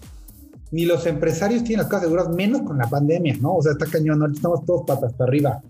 [0.70, 3.56] ni los empresarios tienen las cosas seguras, menos con la pandemia, ¿no?
[3.56, 5.62] O sea, está cañón, ahorita estamos todos patas para arriba.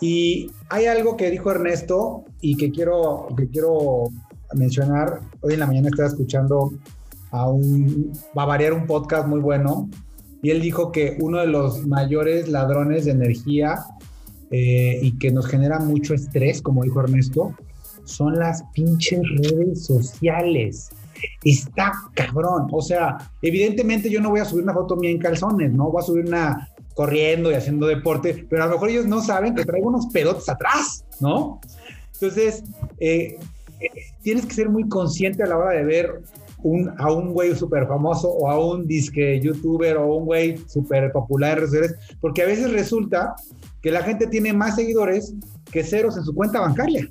[0.00, 4.08] Y hay algo que dijo Ernesto y que quiero, que quiero
[4.54, 5.20] mencionar.
[5.40, 6.72] Hoy en la mañana estaba escuchando
[7.30, 9.88] a un, va a variar un podcast muy bueno,
[10.44, 13.78] y él dijo que uno de los mayores ladrones de energía
[14.50, 17.54] eh, y que nos genera mucho estrés, como dijo Ernesto,
[18.04, 20.90] son las pinches redes sociales
[21.44, 22.68] está cabrón.
[22.72, 25.90] O sea, evidentemente yo no voy a subir una foto mía en calzones, ¿no?
[25.90, 29.54] Voy a subir una corriendo y haciendo deporte, pero a lo mejor ellos no saben
[29.54, 31.60] que traigo unos pedotes atrás, ¿no?
[32.12, 32.62] Entonces,
[33.00, 33.36] eh,
[34.22, 36.22] tienes que ser muy consciente a la hora de ver
[36.62, 41.12] un, a un güey súper famoso o a un disque youtuber o un güey súper
[41.12, 43.34] popular en redes porque a veces resulta
[43.82, 45.34] que la gente tiene más seguidores
[45.70, 47.06] que ceros en su cuenta bancaria.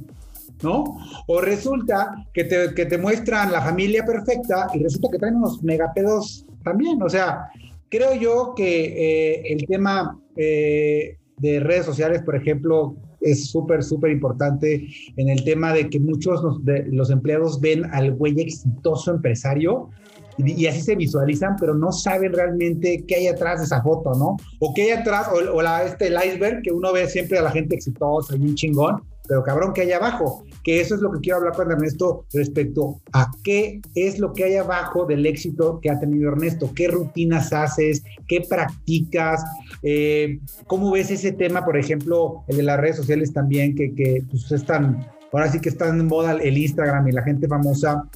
[0.64, 0.84] ¿No?
[1.28, 5.62] O resulta que te, que te muestran la familia perfecta y resulta que traen unos
[5.64, 7.02] megapedos también.
[7.02, 7.50] O sea,
[7.90, 14.12] creo yo que eh, el tema eh, de redes sociales, por ejemplo, es súper, súper
[14.12, 19.90] importante en el tema de que muchos de los empleados ven al güey exitoso empresario
[20.38, 24.38] y, así se visualizan, pero no saben realmente qué hay atrás de esa foto, ¿no?
[24.60, 27.52] O qué hay atrás, o, la, este, el iceberg que uno ve siempre a la
[27.52, 30.44] gente exitosa y un chingón, pero cabrón, ¿qué hay abajo?
[30.64, 34.46] Que eso es lo que quiero hablar con Ernesto respecto a qué es lo que
[34.46, 39.44] hay abajo del éxito que ha tenido Ernesto, qué rutinas haces, qué practicas,
[39.82, 44.24] eh, cómo ves ese tema, por ejemplo, el de las redes sociales también, que, que
[44.30, 48.10] pues, están, ahora sí que están en moda el Instagram y la gente famosa.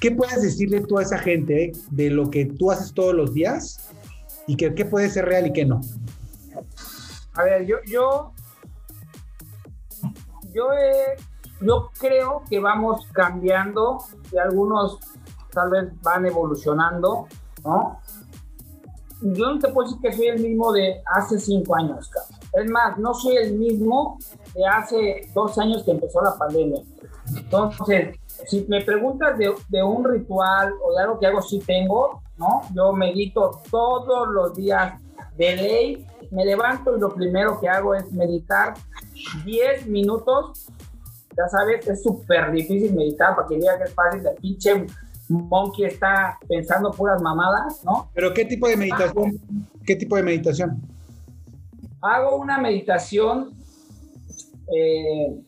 [0.00, 3.90] ¿Qué puedes decirle tú a esa gente de lo que tú haces todos los días
[4.46, 5.80] y que, qué puede ser real y qué no?
[7.34, 8.32] A ver, yo, yo
[10.54, 10.68] yo,
[11.60, 13.98] yo creo que vamos cambiando
[14.32, 14.98] y algunos
[15.52, 17.26] tal vez van evolucionando,
[17.64, 18.00] ¿no?
[19.20, 22.08] Yo no te puedo decir que soy el mismo de hace cinco años,
[22.52, 24.16] Es más, no soy el mismo
[24.54, 26.82] de hace dos años que empezó la pandemia.
[27.36, 28.16] Entonces,
[28.46, 32.62] si me preguntas de, de, un ritual o de algo que hago, sí tengo, ¿no?
[32.72, 35.00] Yo medito todos los días
[35.36, 38.74] de ley, me levanto y lo primero que hago es meditar
[39.44, 40.68] 10 minutos.
[41.38, 44.26] Ya sabes, es súper difícil meditar para que diga que es fácil.
[44.26, 44.86] El pinche
[45.28, 48.10] monkey está pensando puras mamadas, ¿no?
[48.12, 49.40] Pero ¿qué tipo de meditación?
[49.86, 50.82] ¿Qué tipo de meditación?
[52.00, 53.52] Hago una meditación.
[54.74, 55.40] Eh,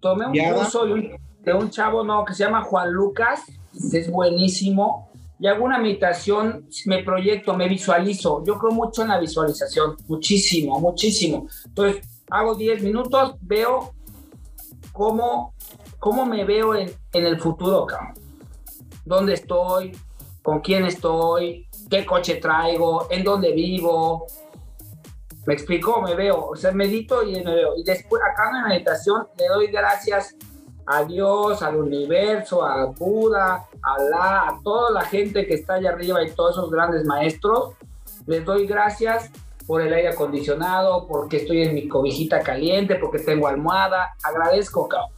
[0.00, 1.10] tomé un curso de un,
[1.44, 3.42] de un chavo no, que se llama Juan Lucas.
[3.92, 8.44] Es buenísimo y hago una meditación, me proyecto, me visualizo.
[8.44, 11.48] Yo creo mucho en la visualización, muchísimo, muchísimo.
[11.66, 13.92] Entonces, hago 10 minutos, veo
[14.92, 15.54] cómo,
[15.98, 18.14] cómo me veo en, en el futuro, cabrón.
[19.04, 19.96] ¿Dónde estoy?
[20.42, 21.66] ¿Con quién estoy?
[21.90, 23.08] ¿Qué coche traigo?
[23.10, 24.26] ¿En dónde vivo?
[25.44, 26.00] ¿Me explico?
[26.00, 27.76] Me veo, o sea, medito y me veo.
[27.76, 30.36] Y después, acá en la meditación, le doy gracias
[30.86, 35.90] a Dios, al universo, a Buda, a la, a toda la gente que está allá
[35.90, 37.74] arriba y todos esos grandes maestros.
[38.26, 39.30] Les doy gracias
[39.72, 44.12] por el aire acondicionado, porque estoy en mi cobijita caliente, porque tengo almohada.
[44.22, 45.08] Agradezco, cabrón.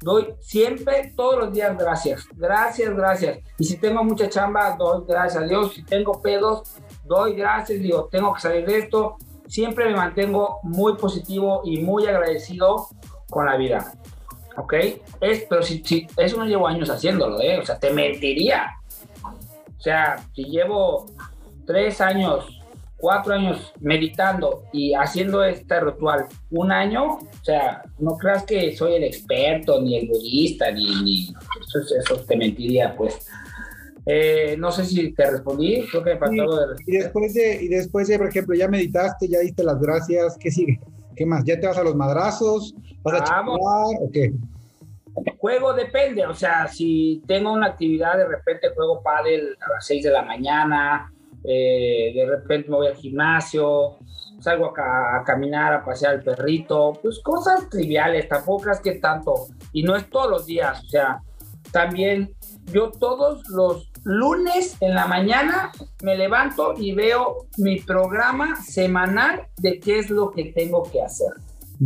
[0.00, 2.26] Doy siempre, todos los días, gracias.
[2.34, 3.40] Gracias, gracias.
[3.58, 5.74] Y si tengo mucha chamba, doy gracias a Dios.
[5.74, 6.62] Si tengo pedos,
[7.04, 7.78] doy gracias.
[7.78, 9.18] Digo, tengo que salir de esto.
[9.46, 12.86] Siempre me mantengo muy positivo y muy agradecido
[13.28, 13.92] con la vida.
[14.56, 14.72] ¿ok?
[15.20, 17.58] Es, pero si, si, eso no llevo años haciéndolo, ¿eh?
[17.58, 18.66] O sea, te mentiría.
[19.22, 21.04] O sea, si llevo
[21.66, 22.59] tres años,
[23.00, 28.94] cuatro años meditando y haciendo este ritual un año, o sea, no creas que soy
[28.94, 33.26] el experto, ni el budista, ni, ni eso, eso te mentiría, pues.
[34.06, 37.68] Eh, no sé si te respondí, creo que me faltó de y después de Y
[37.68, 40.80] después de, por ejemplo, ya meditaste, ya diste las gracias, ¿qué sigue?
[41.14, 41.44] ¿Qué más?
[41.44, 42.74] ¿Ya te vas a los madrazos?
[43.02, 44.32] ¿Vas a o qué?
[45.38, 50.04] Juego depende, o sea, si tengo una actividad, de repente juego pádel a las 6
[50.04, 51.12] de la mañana,
[51.44, 53.98] eh, de repente me voy al gimnasio,
[54.40, 59.34] salgo a, a, caminar, a pasear al perrito, pues cosas triviales, tampoco es que tanto,
[59.72, 61.22] y no es todos los días, o sea,
[61.72, 62.34] también
[62.72, 65.72] yo todos los, lunes en la mañana
[66.02, 71.32] me levanto y veo mi programa semanal de qué es lo que tengo que hacer.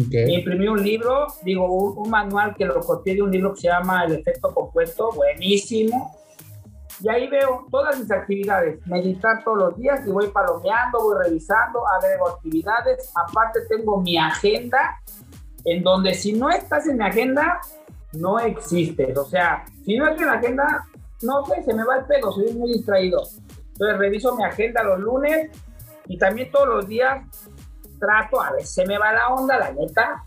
[0.07, 0.35] Okay.
[0.35, 4.05] Imprimí un libro, digo, un, manual que lo copié de un libro que se llama
[4.05, 6.14] El efecto compuesto, buenísimo.
[7.01, 11.83] Y ahí veo todas mis actividades, meditar todos los días y voy palomeando, voy revisando,
[11.89, 13.13] agrego actividades.
[13.15, 15.01] Aparte tengo mi agenda,
[15.65, 17.61] en donde si no estás en mi agenda,
[18.13, 19.17] no existes.
[19.19, 20.87] O sea, si no estás en la agenda,
[21.23, 23.23] no sé, se me va el pelo, soy muy distraído.
[23.73, 25.51] Entonces reviso mi agenda los lunes
[26.07, 27.27] y también todos los días
[27.99, 30.25] trato, a veces se me va la onda, la neta,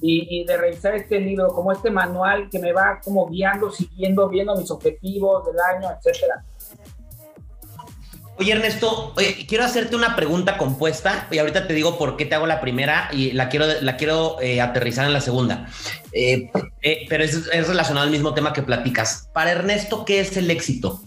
[0.00, 4.56] y, de revisar este libro, como este manual que me va como guiando, siguiendo, viendo
[4.56, 6.44] mis objetivos del año, etcétera.
[8.38, 9.12] Oye, Ernesto,
[9.46, 13.10] quiero hacerte una pregunta compuesta y ahorita te digo por qué te hago la primera
[13.12, 15.68] y la quiero, la quiero eh, aterrizar en la segunda.
[16.12, 19.28] Eh, eh, pero es, es, relacionado al mismo tema que platicas.
[19.34, 21.02] Para Ernesto, ¿qué es el éxito?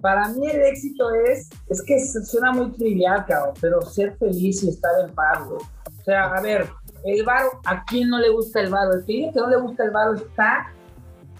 [0.00, 4.70] Para mí el éxito es, es que suena muy trivial, cabrón, pero ser feliz y
[4.70, 5.60] estar en paz, güey.
[6.00, 6.68] O sea, a ver,
[7.04, 8.94] el varo, ¿a quién no le gusta el varo?
[8.94, 10.72] El que dice que no le gusta el varo está,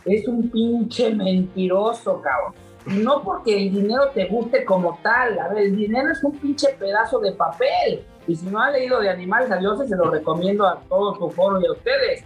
[0.04, 2.54] es un pinche mentiroso, cabrón.
[2.86, 6.68] No porque el dinero te guste como tal, a ver, el dinero es un pinche
[6.78, 8.04] pedazo de papel.
[8.26, 11.30] Y si no han leído de Animales a Dioses, se lo recomiendo a todo su
[11.30, 12.24] foro y a ustedes.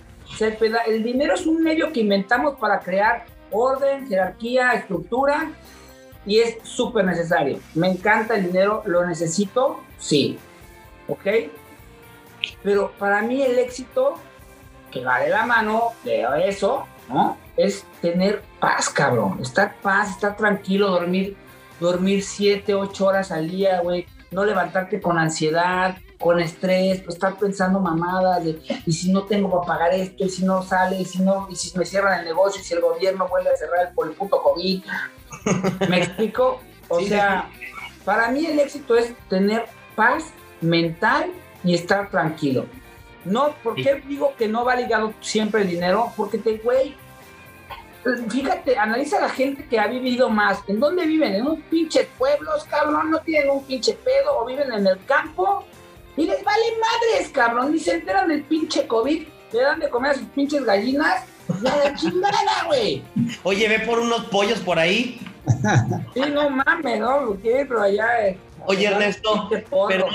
[0.87, 5.51] El dinero es un medio que inventamos para crear orden, jerarquía, estructura
[6.27, 7.59] y es súper necesario.
[7.75, 10.39] Me encanta el dinero, lo necesito, sí.
[11.09, 11.27] ¿Ok?
[12.63, 14.15] Pero para mí el éxito,
[14.91, 17.37] que va de la mano de eso, ¿no?
[17.57, 19.39] Es tener paz, cabrón.
[19.41, 21.37] Estar paz, estar tranquilo, dormir,
[21.81, 24.07] dormir siete, ocho horas al día, güey.
[24.31, 29.51] No levantarte con ansiedad, con estrés, pues, estar pensando mamadas de, y si no tengo
[29.51, 32.25] para pagar esto, y si no sale, y si no, y si me cierran el
[32.25, 34.85] negocio, y si el gobierno vuelve a cerrar por el puto COVID.
[35.89, 36.61] ¿Me explico?
[36.89, 37.51] O sea,
[38.05, 41.31] para mí el éxito es tener paz mental
[41.65, 42.67] y estar tranquilo.
[43.25, 46.13] No, ¿por qué digo que no va ligado siempre el dinero?
[46.17, 46.95] Porque te, güey,
[48.29, 50.59] fíjate, analiza a la gente que ha vivido más.
[50.69, 51.35] ¿En dónde viven?
[51.35, 53.11] ¿En un pinche pueblos, cabrón?
[53.11, 54.39] ¿No tienen un pinche pedo?
[54.39, 55.65] ¿O viven en el campo?
[56.17, 57.73] Y les vale madres, cabrón.
[57.73, 59.27] Ni se enteran del pinche COVID.
[59.53, 61.25] Le dan de comer a sus pinches gallinas.
[61.63, 63.03] La chingada, güey.
[63.43, 65.21] Oye, ve por unos pollos por ahí.
[66.15, 67.37] Sí, no mames, ¿no?
[67.43, 68.29] Pero allá.
[68.29, 69.49] Eh, Oye, Ernesto,
[69.89, 70.07] pero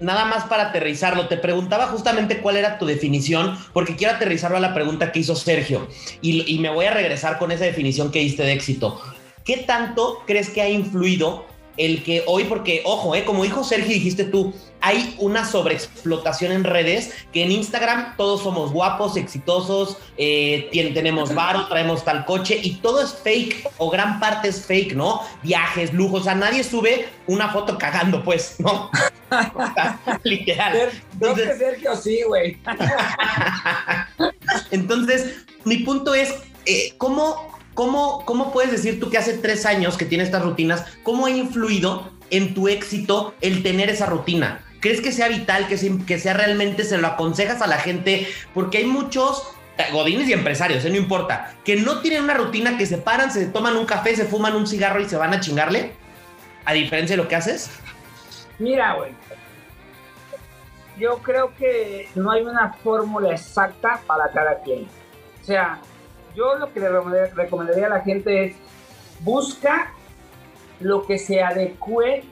[0.00, 4.60] nada más para aterrizarlo, te preguntaba justamente cuál era tu definición, porque quiero aterrizarlo a
[4.60, 5.88] la pregunta que hizo Sergio
[6.20, 9.00] y, me voy a regresar con esa definición que diste de éxito.
[9.44, 13.92] ¿Qué tanto crees que ha influido el que hoy, porque ojo, eh, como dijo Sergio,
[13.92, 20.68] dijiste tú, hay una sobreexplotación en redes que en Instagram todos somos guapos, exitosos, eh,
[20.92, 25.22] tenemos varo, traemos tal coche y todo es fake o gran parte es fake, ¿no?
[25.42, 28.90] Viajes, lujos, o sea, nadie sube una foto cagando, pues, ¿no?
[30.22, 30.90] Literal.
[31.14, 32.58] Entonces, Sergio sí, güey.
[34.70, 36.34] Entonces, mi punto es,
[36.66, 40.84] eh, ¿cómo ¿Cómo, ¿Cómo puedes decir tú que hace tres años que tienes estas rutinas,
[41.02, 44.64] cómo ha influido en tu éxito el tener esa rutina?
[44.80, 48.28] ¿Crees que sea vital, que sea, realmente, se lo aconsejas a la gente?
[48.52, 49.42] Porque hay muchos
[49.92, 50.90] godines y empresarios, ¿eh?
[50.90, 54.24] no importa, que no tienen una rutina, que se paran, se toman un café, se
[54.24, 55.92] fuman un cigarro y se van a chingarle,
[56.64, 57.70] a diferencia de lo que haces.
[58.58, 59.12] Mira, güey,
[60.98, 64.86] yo creo que no hay una fórmula exacta para cada quien.
[65.42, 65.80] O sea,
[66.34, 68.56] yo lo que le recomendaría a la gente es
[69.20, 69.92] busca
[70.80, 72.24] lo que se adecue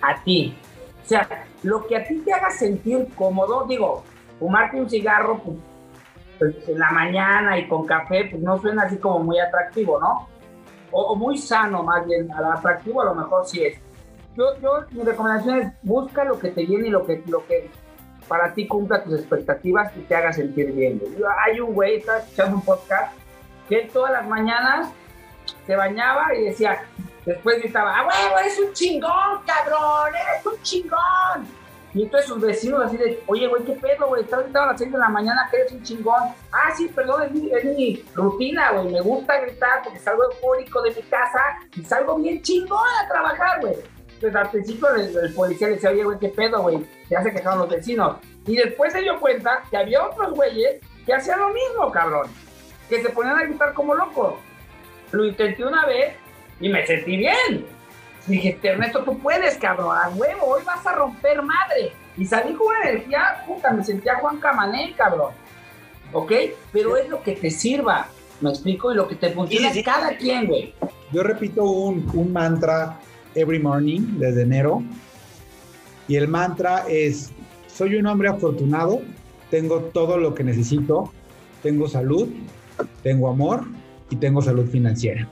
[0.00, 0.56] a ti.
[1.04, 4.04] O sea, lo que a ti te haga sentir cómodo, digo,
[4.38, 5.56] fumarte un cigarro pues,
[6.38, 10.28] pues, en la mañana y con café, pues no suena así como muy atractivo, ¿no?
[10.90, 13.78] O, muy sano, más bien, atractivo a lo mejor sí es.
[14.36, 17.70] Yo, yo, mi recomendación es busca lo que te llene y lo que, lo que
[18.26, 21.00] para ti cumpla tus expectativas y te haga sentir bien.
[21.44, 23.12] hay un güey, está escuchando un podcast
[23.68, 24.88] que él todas las mañanas
[25.66, 26.82] se bañaba y decía,
[27.24, 30.14] después gritaba, ¡ah, huevo, eres un chingón, cabrón!
[30.14, 31.58] ¡Eres un chingón!
[31.94, 34.22] Y entonces sus vecinos así de, oye, güey, ¿qué pedo, güey?
[34.22, 36.22] Estás gritando a las 6 de la mañana que eres un chingón.
[36.52, 38.92] Ah, sí, perdón, es mi, rutina, güey.
[38.92, 41.40] Me gusta gritar porque salgo eufórico de mi casa
[41.74, 43.74] y salgo bien chingón a trabajar, güey.
[44.14, 46.86] Entonces al principio el, policía le decía, oye, güey, ¿qué pedo, güey?
[47.08, 48.18] Ya se quejaron los vecinos.
[48.46, 52.28] Y después se dio cuenta que había otros güeyes que hacían lo mismo, cabrón
[52.88, 54.34] que se ponían a gritar como locos.
[55.12, 56.14] Lo intenté una vez
[56.60, 57.66] y me sentí bien.
[58.26, 61.92] Dije, Ernesto, tú puedes, cabrón, a huevo, hoy vas a romper madre.
[62.16, 65.32] Y salí con una energía, puta, me sentía Juan Camané, cabrón.
[66.12, 66.32] ¿Ok?
[66.72, 68.08] Pero es lo que te sirva,
[68.40, 70.74] me explico, y lo que te funciona cada quien, güey.
[71.12, 72.98] yo repito un, un mantra
[73.34, 74.82] every morning desde enero.
[76.06, 77.30] Y el mantra es,
[77.66, 79.00] soy un hombre afortunado,
[79.50, 81.12] tengo todo lo que necesito,
[81.62, 82.28] tengo salud,
[83.02, 83.64] tengo amor
[84.10, 85.28] y tengo salud financiera.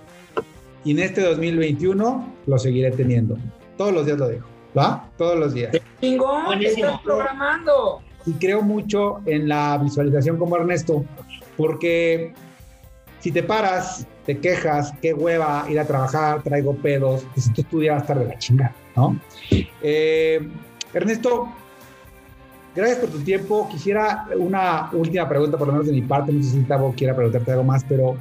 [0.84, 3.36] Y en este 2021 lo seguiré teniendo.
[3.76, 5.10] Todos los días lo dejo, ¿va?
[5.16, 5.76] Todos los días.
[6.00, 6.62] ¡Chingón!
[6.62, 8.02] estás programando!
[8.24, 11.04] Y creo mucho en la visualización como Ernesto,
[11.56, 12.32] porque
[13.20, 17.80] si te paras, te quejas, qué hueva ir a trabajar, traigo pedos, pues entonces tu
[17.80, 19.18] día va a estar de la chingada, ¿no?
[19.82, 20.48] Eh,
[20.92, 21.48] Ernesto,
[22.76, 23.68] gracias por tu tiempo.
[23.70, 26.32] Quisiera una última pregunta, por lo menos de mi parte.
[26.32, 28.16] No sé si Tavo quiera preguntarte algo más, pero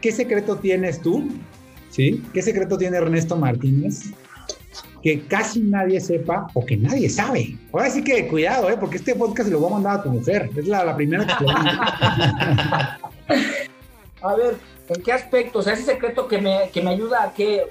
[0.00, 1.28] ¿qué secreto tienes tú?
[1.90, 2.22] ¿Sí?
[2.32, 4.12] ¿Qué secreto tiene Ernesto Martínez?
[5.02, 7.58] Que casi nadie sepa o que nadie sabe.
[7.72, 8.76] Ahora sí que cuidado, ¿eh?
[8.78, 10.48] porque este podcast lo voy a mandar a tu mujer.
[10.56, 11.50] Es la, la primera que te
[14.22, 14.56] A ver,
[14.88, 15.58] ¿en qué aspecto?
[15.58, 17.64] O sea, ese secreto que me, que me ayuda a que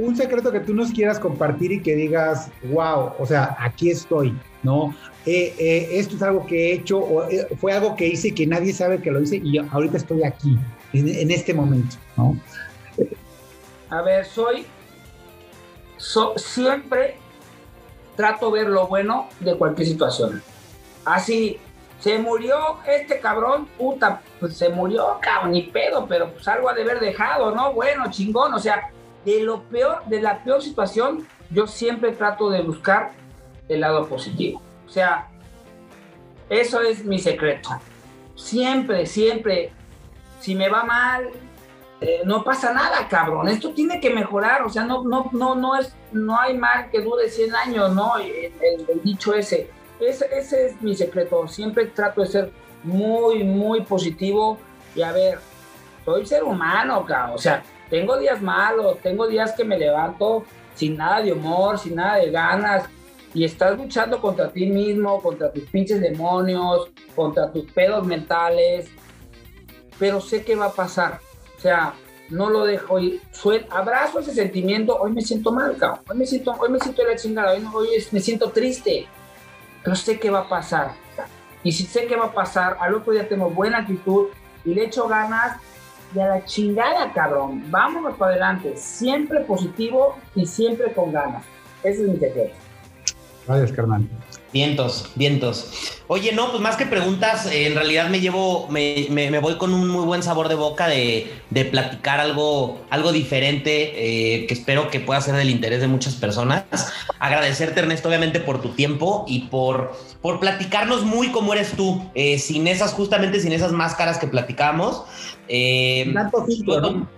[0.00, 4.34] un secreto que tú nos quieras compartir y que digas, wow, o sea, aquí estoy,
[4.62, 4.94] ¿no?
[5.26, 8.32] Eh, eh, esto es algo que he hecho o eh, fue algo que hice y
[8.32, 10.58] que nadie sabe que lo hice y ahorita estoy aquí,
[10.92, 11.96] en, este momento.
[13.90, 14.66] A ver, soy,
[16.36, 17.16] siempre
[18.16, 20.42] trato ver lo bueno de cualquier situación.
[21.04, 21.58] Así,
[22.00, 26.74] se murió este cabrón, puta, pues se murió, cabrón, ni pedo, pero pues algo ha
[26.74, 27.74] de haber dejado, ¿no?
[27.74, 28.90] Bueno, chingón, o sea,
[29.24, 33.12] de lo peor, de la peor situación, yo siempre trato de buscar
[33.70, 34.60] el lado positivo.
[34.86, 35.28] O sea,
[36.48, 37.70] eso es mi secreto.
[38.34, 39.72] Siempre, siempre,
[40.40, 41.30] si me va mal,
[42.00, 43.48] eh, no pasa nada, cabrón.
[43.48, 44.62] Esto tiene que mejorar.
[44.62, 48.18] O sea, no, no, no, no es, no hay mal que dure 100 años, ¿no?
[48.18, 48.52] El,
[49.02, 49.70] dicho ese.
[50.00, 50.28] ese.
[50.32, 51.46] Ese es mi secreto.
[51.46, 52.52] Siempre trato de ser
[52.82, 54.58] muy, muy positivo.
[54.96, 55.38] Y a ver,
[56.04, 57.36] soy ser humano, cabrón.
[57.36, 60.44] O sea, tengo días malos, tengo días que me levanto
[60.74, 62.88] sin nada de humor, sin nada de ganas,
[63.32, 68.88] y estás luchando contra ti mismo, contra tus pinches demonios, contra tus pedos mentales,
[69.98, 71.20] pero sé que va a pasar.
[71.56, 71.94] O sea,
[72.30, 73.20] no lo dejo ir.
[73.70, 74.96] abrazo ese sentimiento.
[74.96, 76.00] Hoy me siento mal, cabrón.
[76.08, 77.52] Hoy me siento, hoy me siento la chingada.
[77.52, 79.06] Hoy, hoy me siento triste.
[79.84, 80.92] Pero sé que va a pasar.
[81.62, 84.28] Y si sé que va a pasar, al otro día tengo buena actitud
[84.64, 85.58] y le echo ganas
[86.14, 87.64] y a la chingada, cabrón.
[87.70, 88.76] Vámonos para adelante.
[88.76, 91.44] Siempre positivo y siempre con ganas.
[91.82, 92.69] Ese es mi secreto.
[93.50, 94.08] Gracias, carnal.
[94.52, 95.98] Vientos, vientos.
[96.06, 99.74] Oye, no, pues más que preguntas, eh, en realidad me llevo, me, me, voy con
[99.74, 104.88] un muy buen sabor de boca de, de platicar algo, algo diferente eh, que espero
[104.88, 106.64] que pueda ser del interés de muchas personas.
[107.18, 112.38] Agradecerte, Ernesto, obviamente, por tu tiempo y por, por platicarnos muy como eres tú, eh,
[112.38, 115.02] sin esas, justamente sin esas máscaras que platicamos.
[116.14, 117.08] Tanto filtro, ¿no?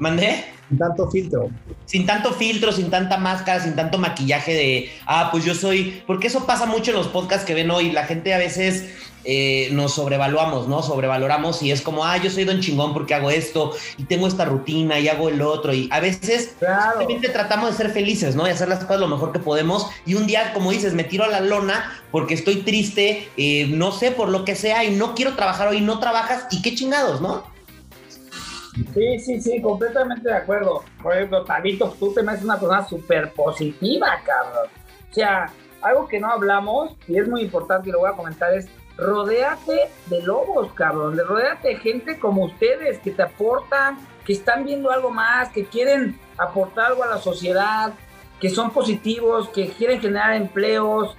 [0.00, 0.55] ¿Mandé?
[0.68, 1.50] Sin tanto filtro.
[1.84, 6.26] Sin tanto filtro, sin tanta máscara, sin tanto maquillaje de, ah, pues yo soy, porque
[6.26, 8.84] eso pasa mucho en los podcasts que ven hoy, la gente a veces
[9.28, 10.84] eh, nos sobrevaluamos, ¿no?
[10.84, 14.44] Sobrevaloramos y es como, ah, yo soy don chingón porque hago esto y tengo esta
[14.44, 16.54] rutina y hago el otro y a veces
[16.94, 18.46] simplemente tratamos de ser felices, ¿no?
[18.46, 21.24] Y hacer las cosas lo mejor que podemos y un día, como dices, me tiro
[21.24, 25.16] a la lona porque estoy triste, eh, no sé, por lo que sea y no
[25.16, 27.55] quiero trabajar hoy, no trabajas y qué chingados, ¿no?
[28.92, 30.84] Sí, sí, sí, completamente de acuerdo.
[31.02, 34.68] Por ejemplo, Tabito, tú te me haces una persona súper positiva, cabrón.
[35.10, 35.50] O sea,
[35.80, 38.68] algo que no hablamos y es muy importante y lo voy a comentar es
[38.98, 41.18] rodéate de lobos, cabrón.
[41.18, 46.18] Rodéate de gente como ustedes que te aportan, que están viendo algo más, que quieren
[46.36, 47.94] aportar algo a la sociedad,
[48.40, 51.16] que son positivos, que quieren generar empleos.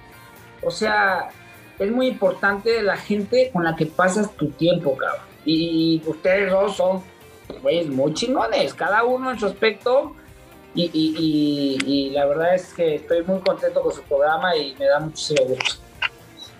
[0.62, 1.30] O sea,
[1.78, 5.26] es muy importante la gente con la que pasas tu tiempo, cabrón.
[5.44, 7.02] Y ustedes dos son
[7.62, 10.14] güeyes muy chingones, cada uno en su aspecto.
[10.74, 15.48] Y, la verdad es que estoy muy contento con su programa y me da muchísimo
[15.48, 15.80] gusto.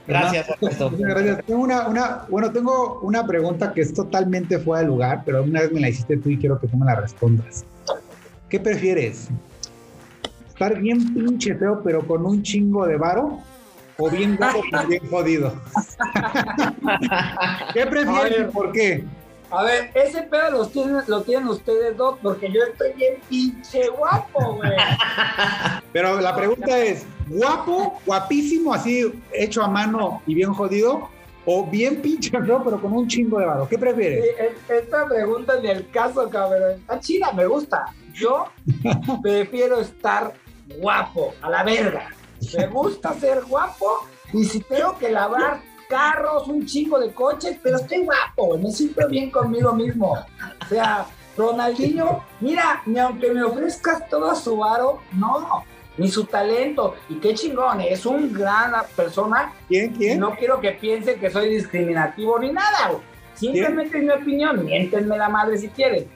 [0.07, 1.45] Gracias, Gracias.
[1.45, 5.61] Tengo una, una, bueno, tengo una pregunta que es totalmente fuera de lugar, pero una
[5.61, 7.65] vez me la hiciste tú y quiero que tú me la respondas.
[8.49, 9.29] ¿Qué prefieres?
[10.49, 13.39] ¿Estar bien pinche feo, pero con un chingo de varo?
[13.99, 15.53] ¿O bien guapo, bien jodido?
[17.75, 19.05] ¿Qué prefieres y por qué?
[19.51, 23.89] A ver, ese pedo lo tienen, lo tienen ustedes dos, porque yo estoy bien pinche
[23.89, 24.73] guapo, güey.
[25.93, 31.09] Pero la pregunta es, ¿guapo, guapísimo, así hecho a mano y bien jodido?
[31.47, 32.63] ¿O bien pinche ¿no?
[32.63, 33.67] pero con un chingo de varo?
[33.67, 34.23] ¿Qué prefieres?
[34.69, 36.73] esta pregunta es del caso, cabrón.
[36.73, 37.87] Está chida, me gusta.
[38.13, 38.49] Yo
[39.23, 40.35] prefiero estar
[40.79, 42.11] guapo, a la verga.
[42.55, 47.77] Me gusta ser guapo y si tengo que lavar carros, un chingo de coches, pero
[47.77, 50.13] estoy guapo, me siento bien conmigo mismo.
[50.13, 55.65] O sea, Ronaldinho, mira, ni aunque me ofrezcas todo su aro, no,
[55.97, 56.95] ni su talento.
[57.09, 59.53] Y qué chingón, es un gran persona.
[59.69, 59.95] ¿Quién?
[59.95, 60.21] ¿Quién?
[60.21, 63.03] No quiero que piensen que soy discriminativo ni nada, güey.
[63.35, 66.09] Simplemente es mi opinión, miéntenme la madre si quieren.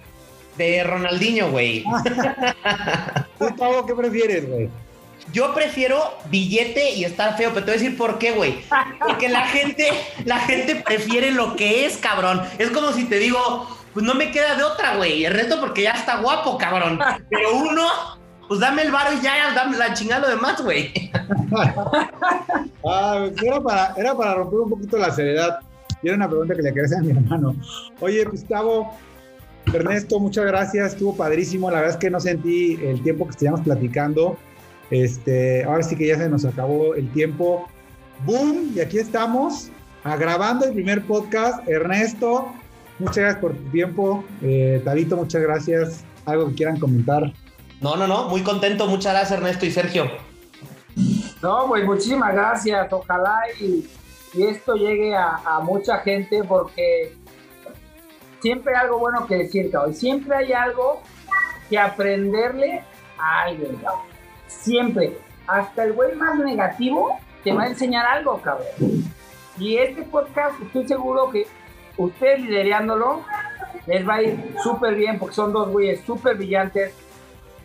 [0.57, 1.85] De Ronaldinho, güey.
[3.87, 4.69] ¿qué prefieres, güey?
[5.33, 5.99] Yo prefiero
[6.31, 8.57] billete y estar feo, pero te voy a decir por qué, güey.
[8.99, 9.89] Porque la gente,
[10.25, 12.43] la gente prefiere lo que es, cabrón.
[12.59, 15.25] Es como si te digo, pues no me queda de otra, güey.
[15.25, 16.99] El resto porque ya está guapo, cabrón.
[17.31, 17.87] Pero uno,
[18.49, 20.93] pues dame el bar y ya, dame la chingada lo demás, güey.
[22.87, 25.61] ah, era para, era para romper un poquito la seriedad.
[26.03, 27.55] Y era una pregunta que le quería hacer a mi hermano.
[28.01, 28.93] Oye, Gustavo,
[29.73, 30.95] Ernesto, muchas gracias.
[30.95, 31.71] Estuvo padrísimo.
[31.71, 34.37] La verdad es que no sentí el tiempo que estábamos platicando.
[34.91, 37.69] Este, ahora sí que ya se nos acabó el tiempo.
[38.25, 38.73] ¡Boom!
[38.75, 39.71] Y aquí estamos
[40.05, 41.67] grabando el primer podcast.
[41.69, 42.53] Ernesto,
[42.99, 44.25] muchas gracias por tu tiempo.
[44.43, 46.05] Eh, Tabito, muchas gracias.
[46.27, 47.33] ¿Algo que quieran comentar?
[47.81, 48.29] No, no, no.
[48.29, 48.87] Muy contento.
[48.87, 50.11] Muchas gracias, Ernesto y Sergio.
[51.43, 52.93] No, pues muchísimas gracias.
[52.93, 53.89] Ojalá y,
[54.35, 57.15] esto llegue a, mucha gente porque
[58.41, 61.03] siempre hay algo bueno que decir, hoy Siempre hay algo
[61.69, 62.83] que aprenderle
[63.19, 63.79] a alguien,
[64.61, 65.19] Siempre.
[65.47, 68.69] Hasta el güey más negativo te va a enseñar algo, cabrón.
[69.59, 71.47] Y este podcast, estoy seguro que
[71.97, 73.25] ustedes liderándolo,
[73.87, 76.95] les va a ir súper bien porque son dos güeyes súper brillantes.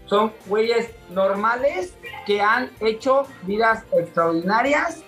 [0.05, 1.93] Son güeyes normales
[2.25, 5.03] que han hecho vidas extraordinarias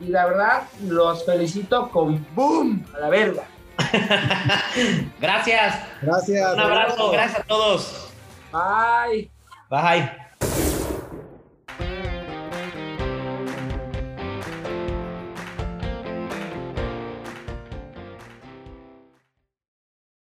[0.00, 3.44] y la verdad los felicito con boom a la verga.
[5.20, 5.80] gracias.
[6.02, 6.54] Gracias.
[6.54, 8.12] Un abrazo, gracias a todos.
[8.52, 9.30] Bye.
[9.68, 10.29] Bye.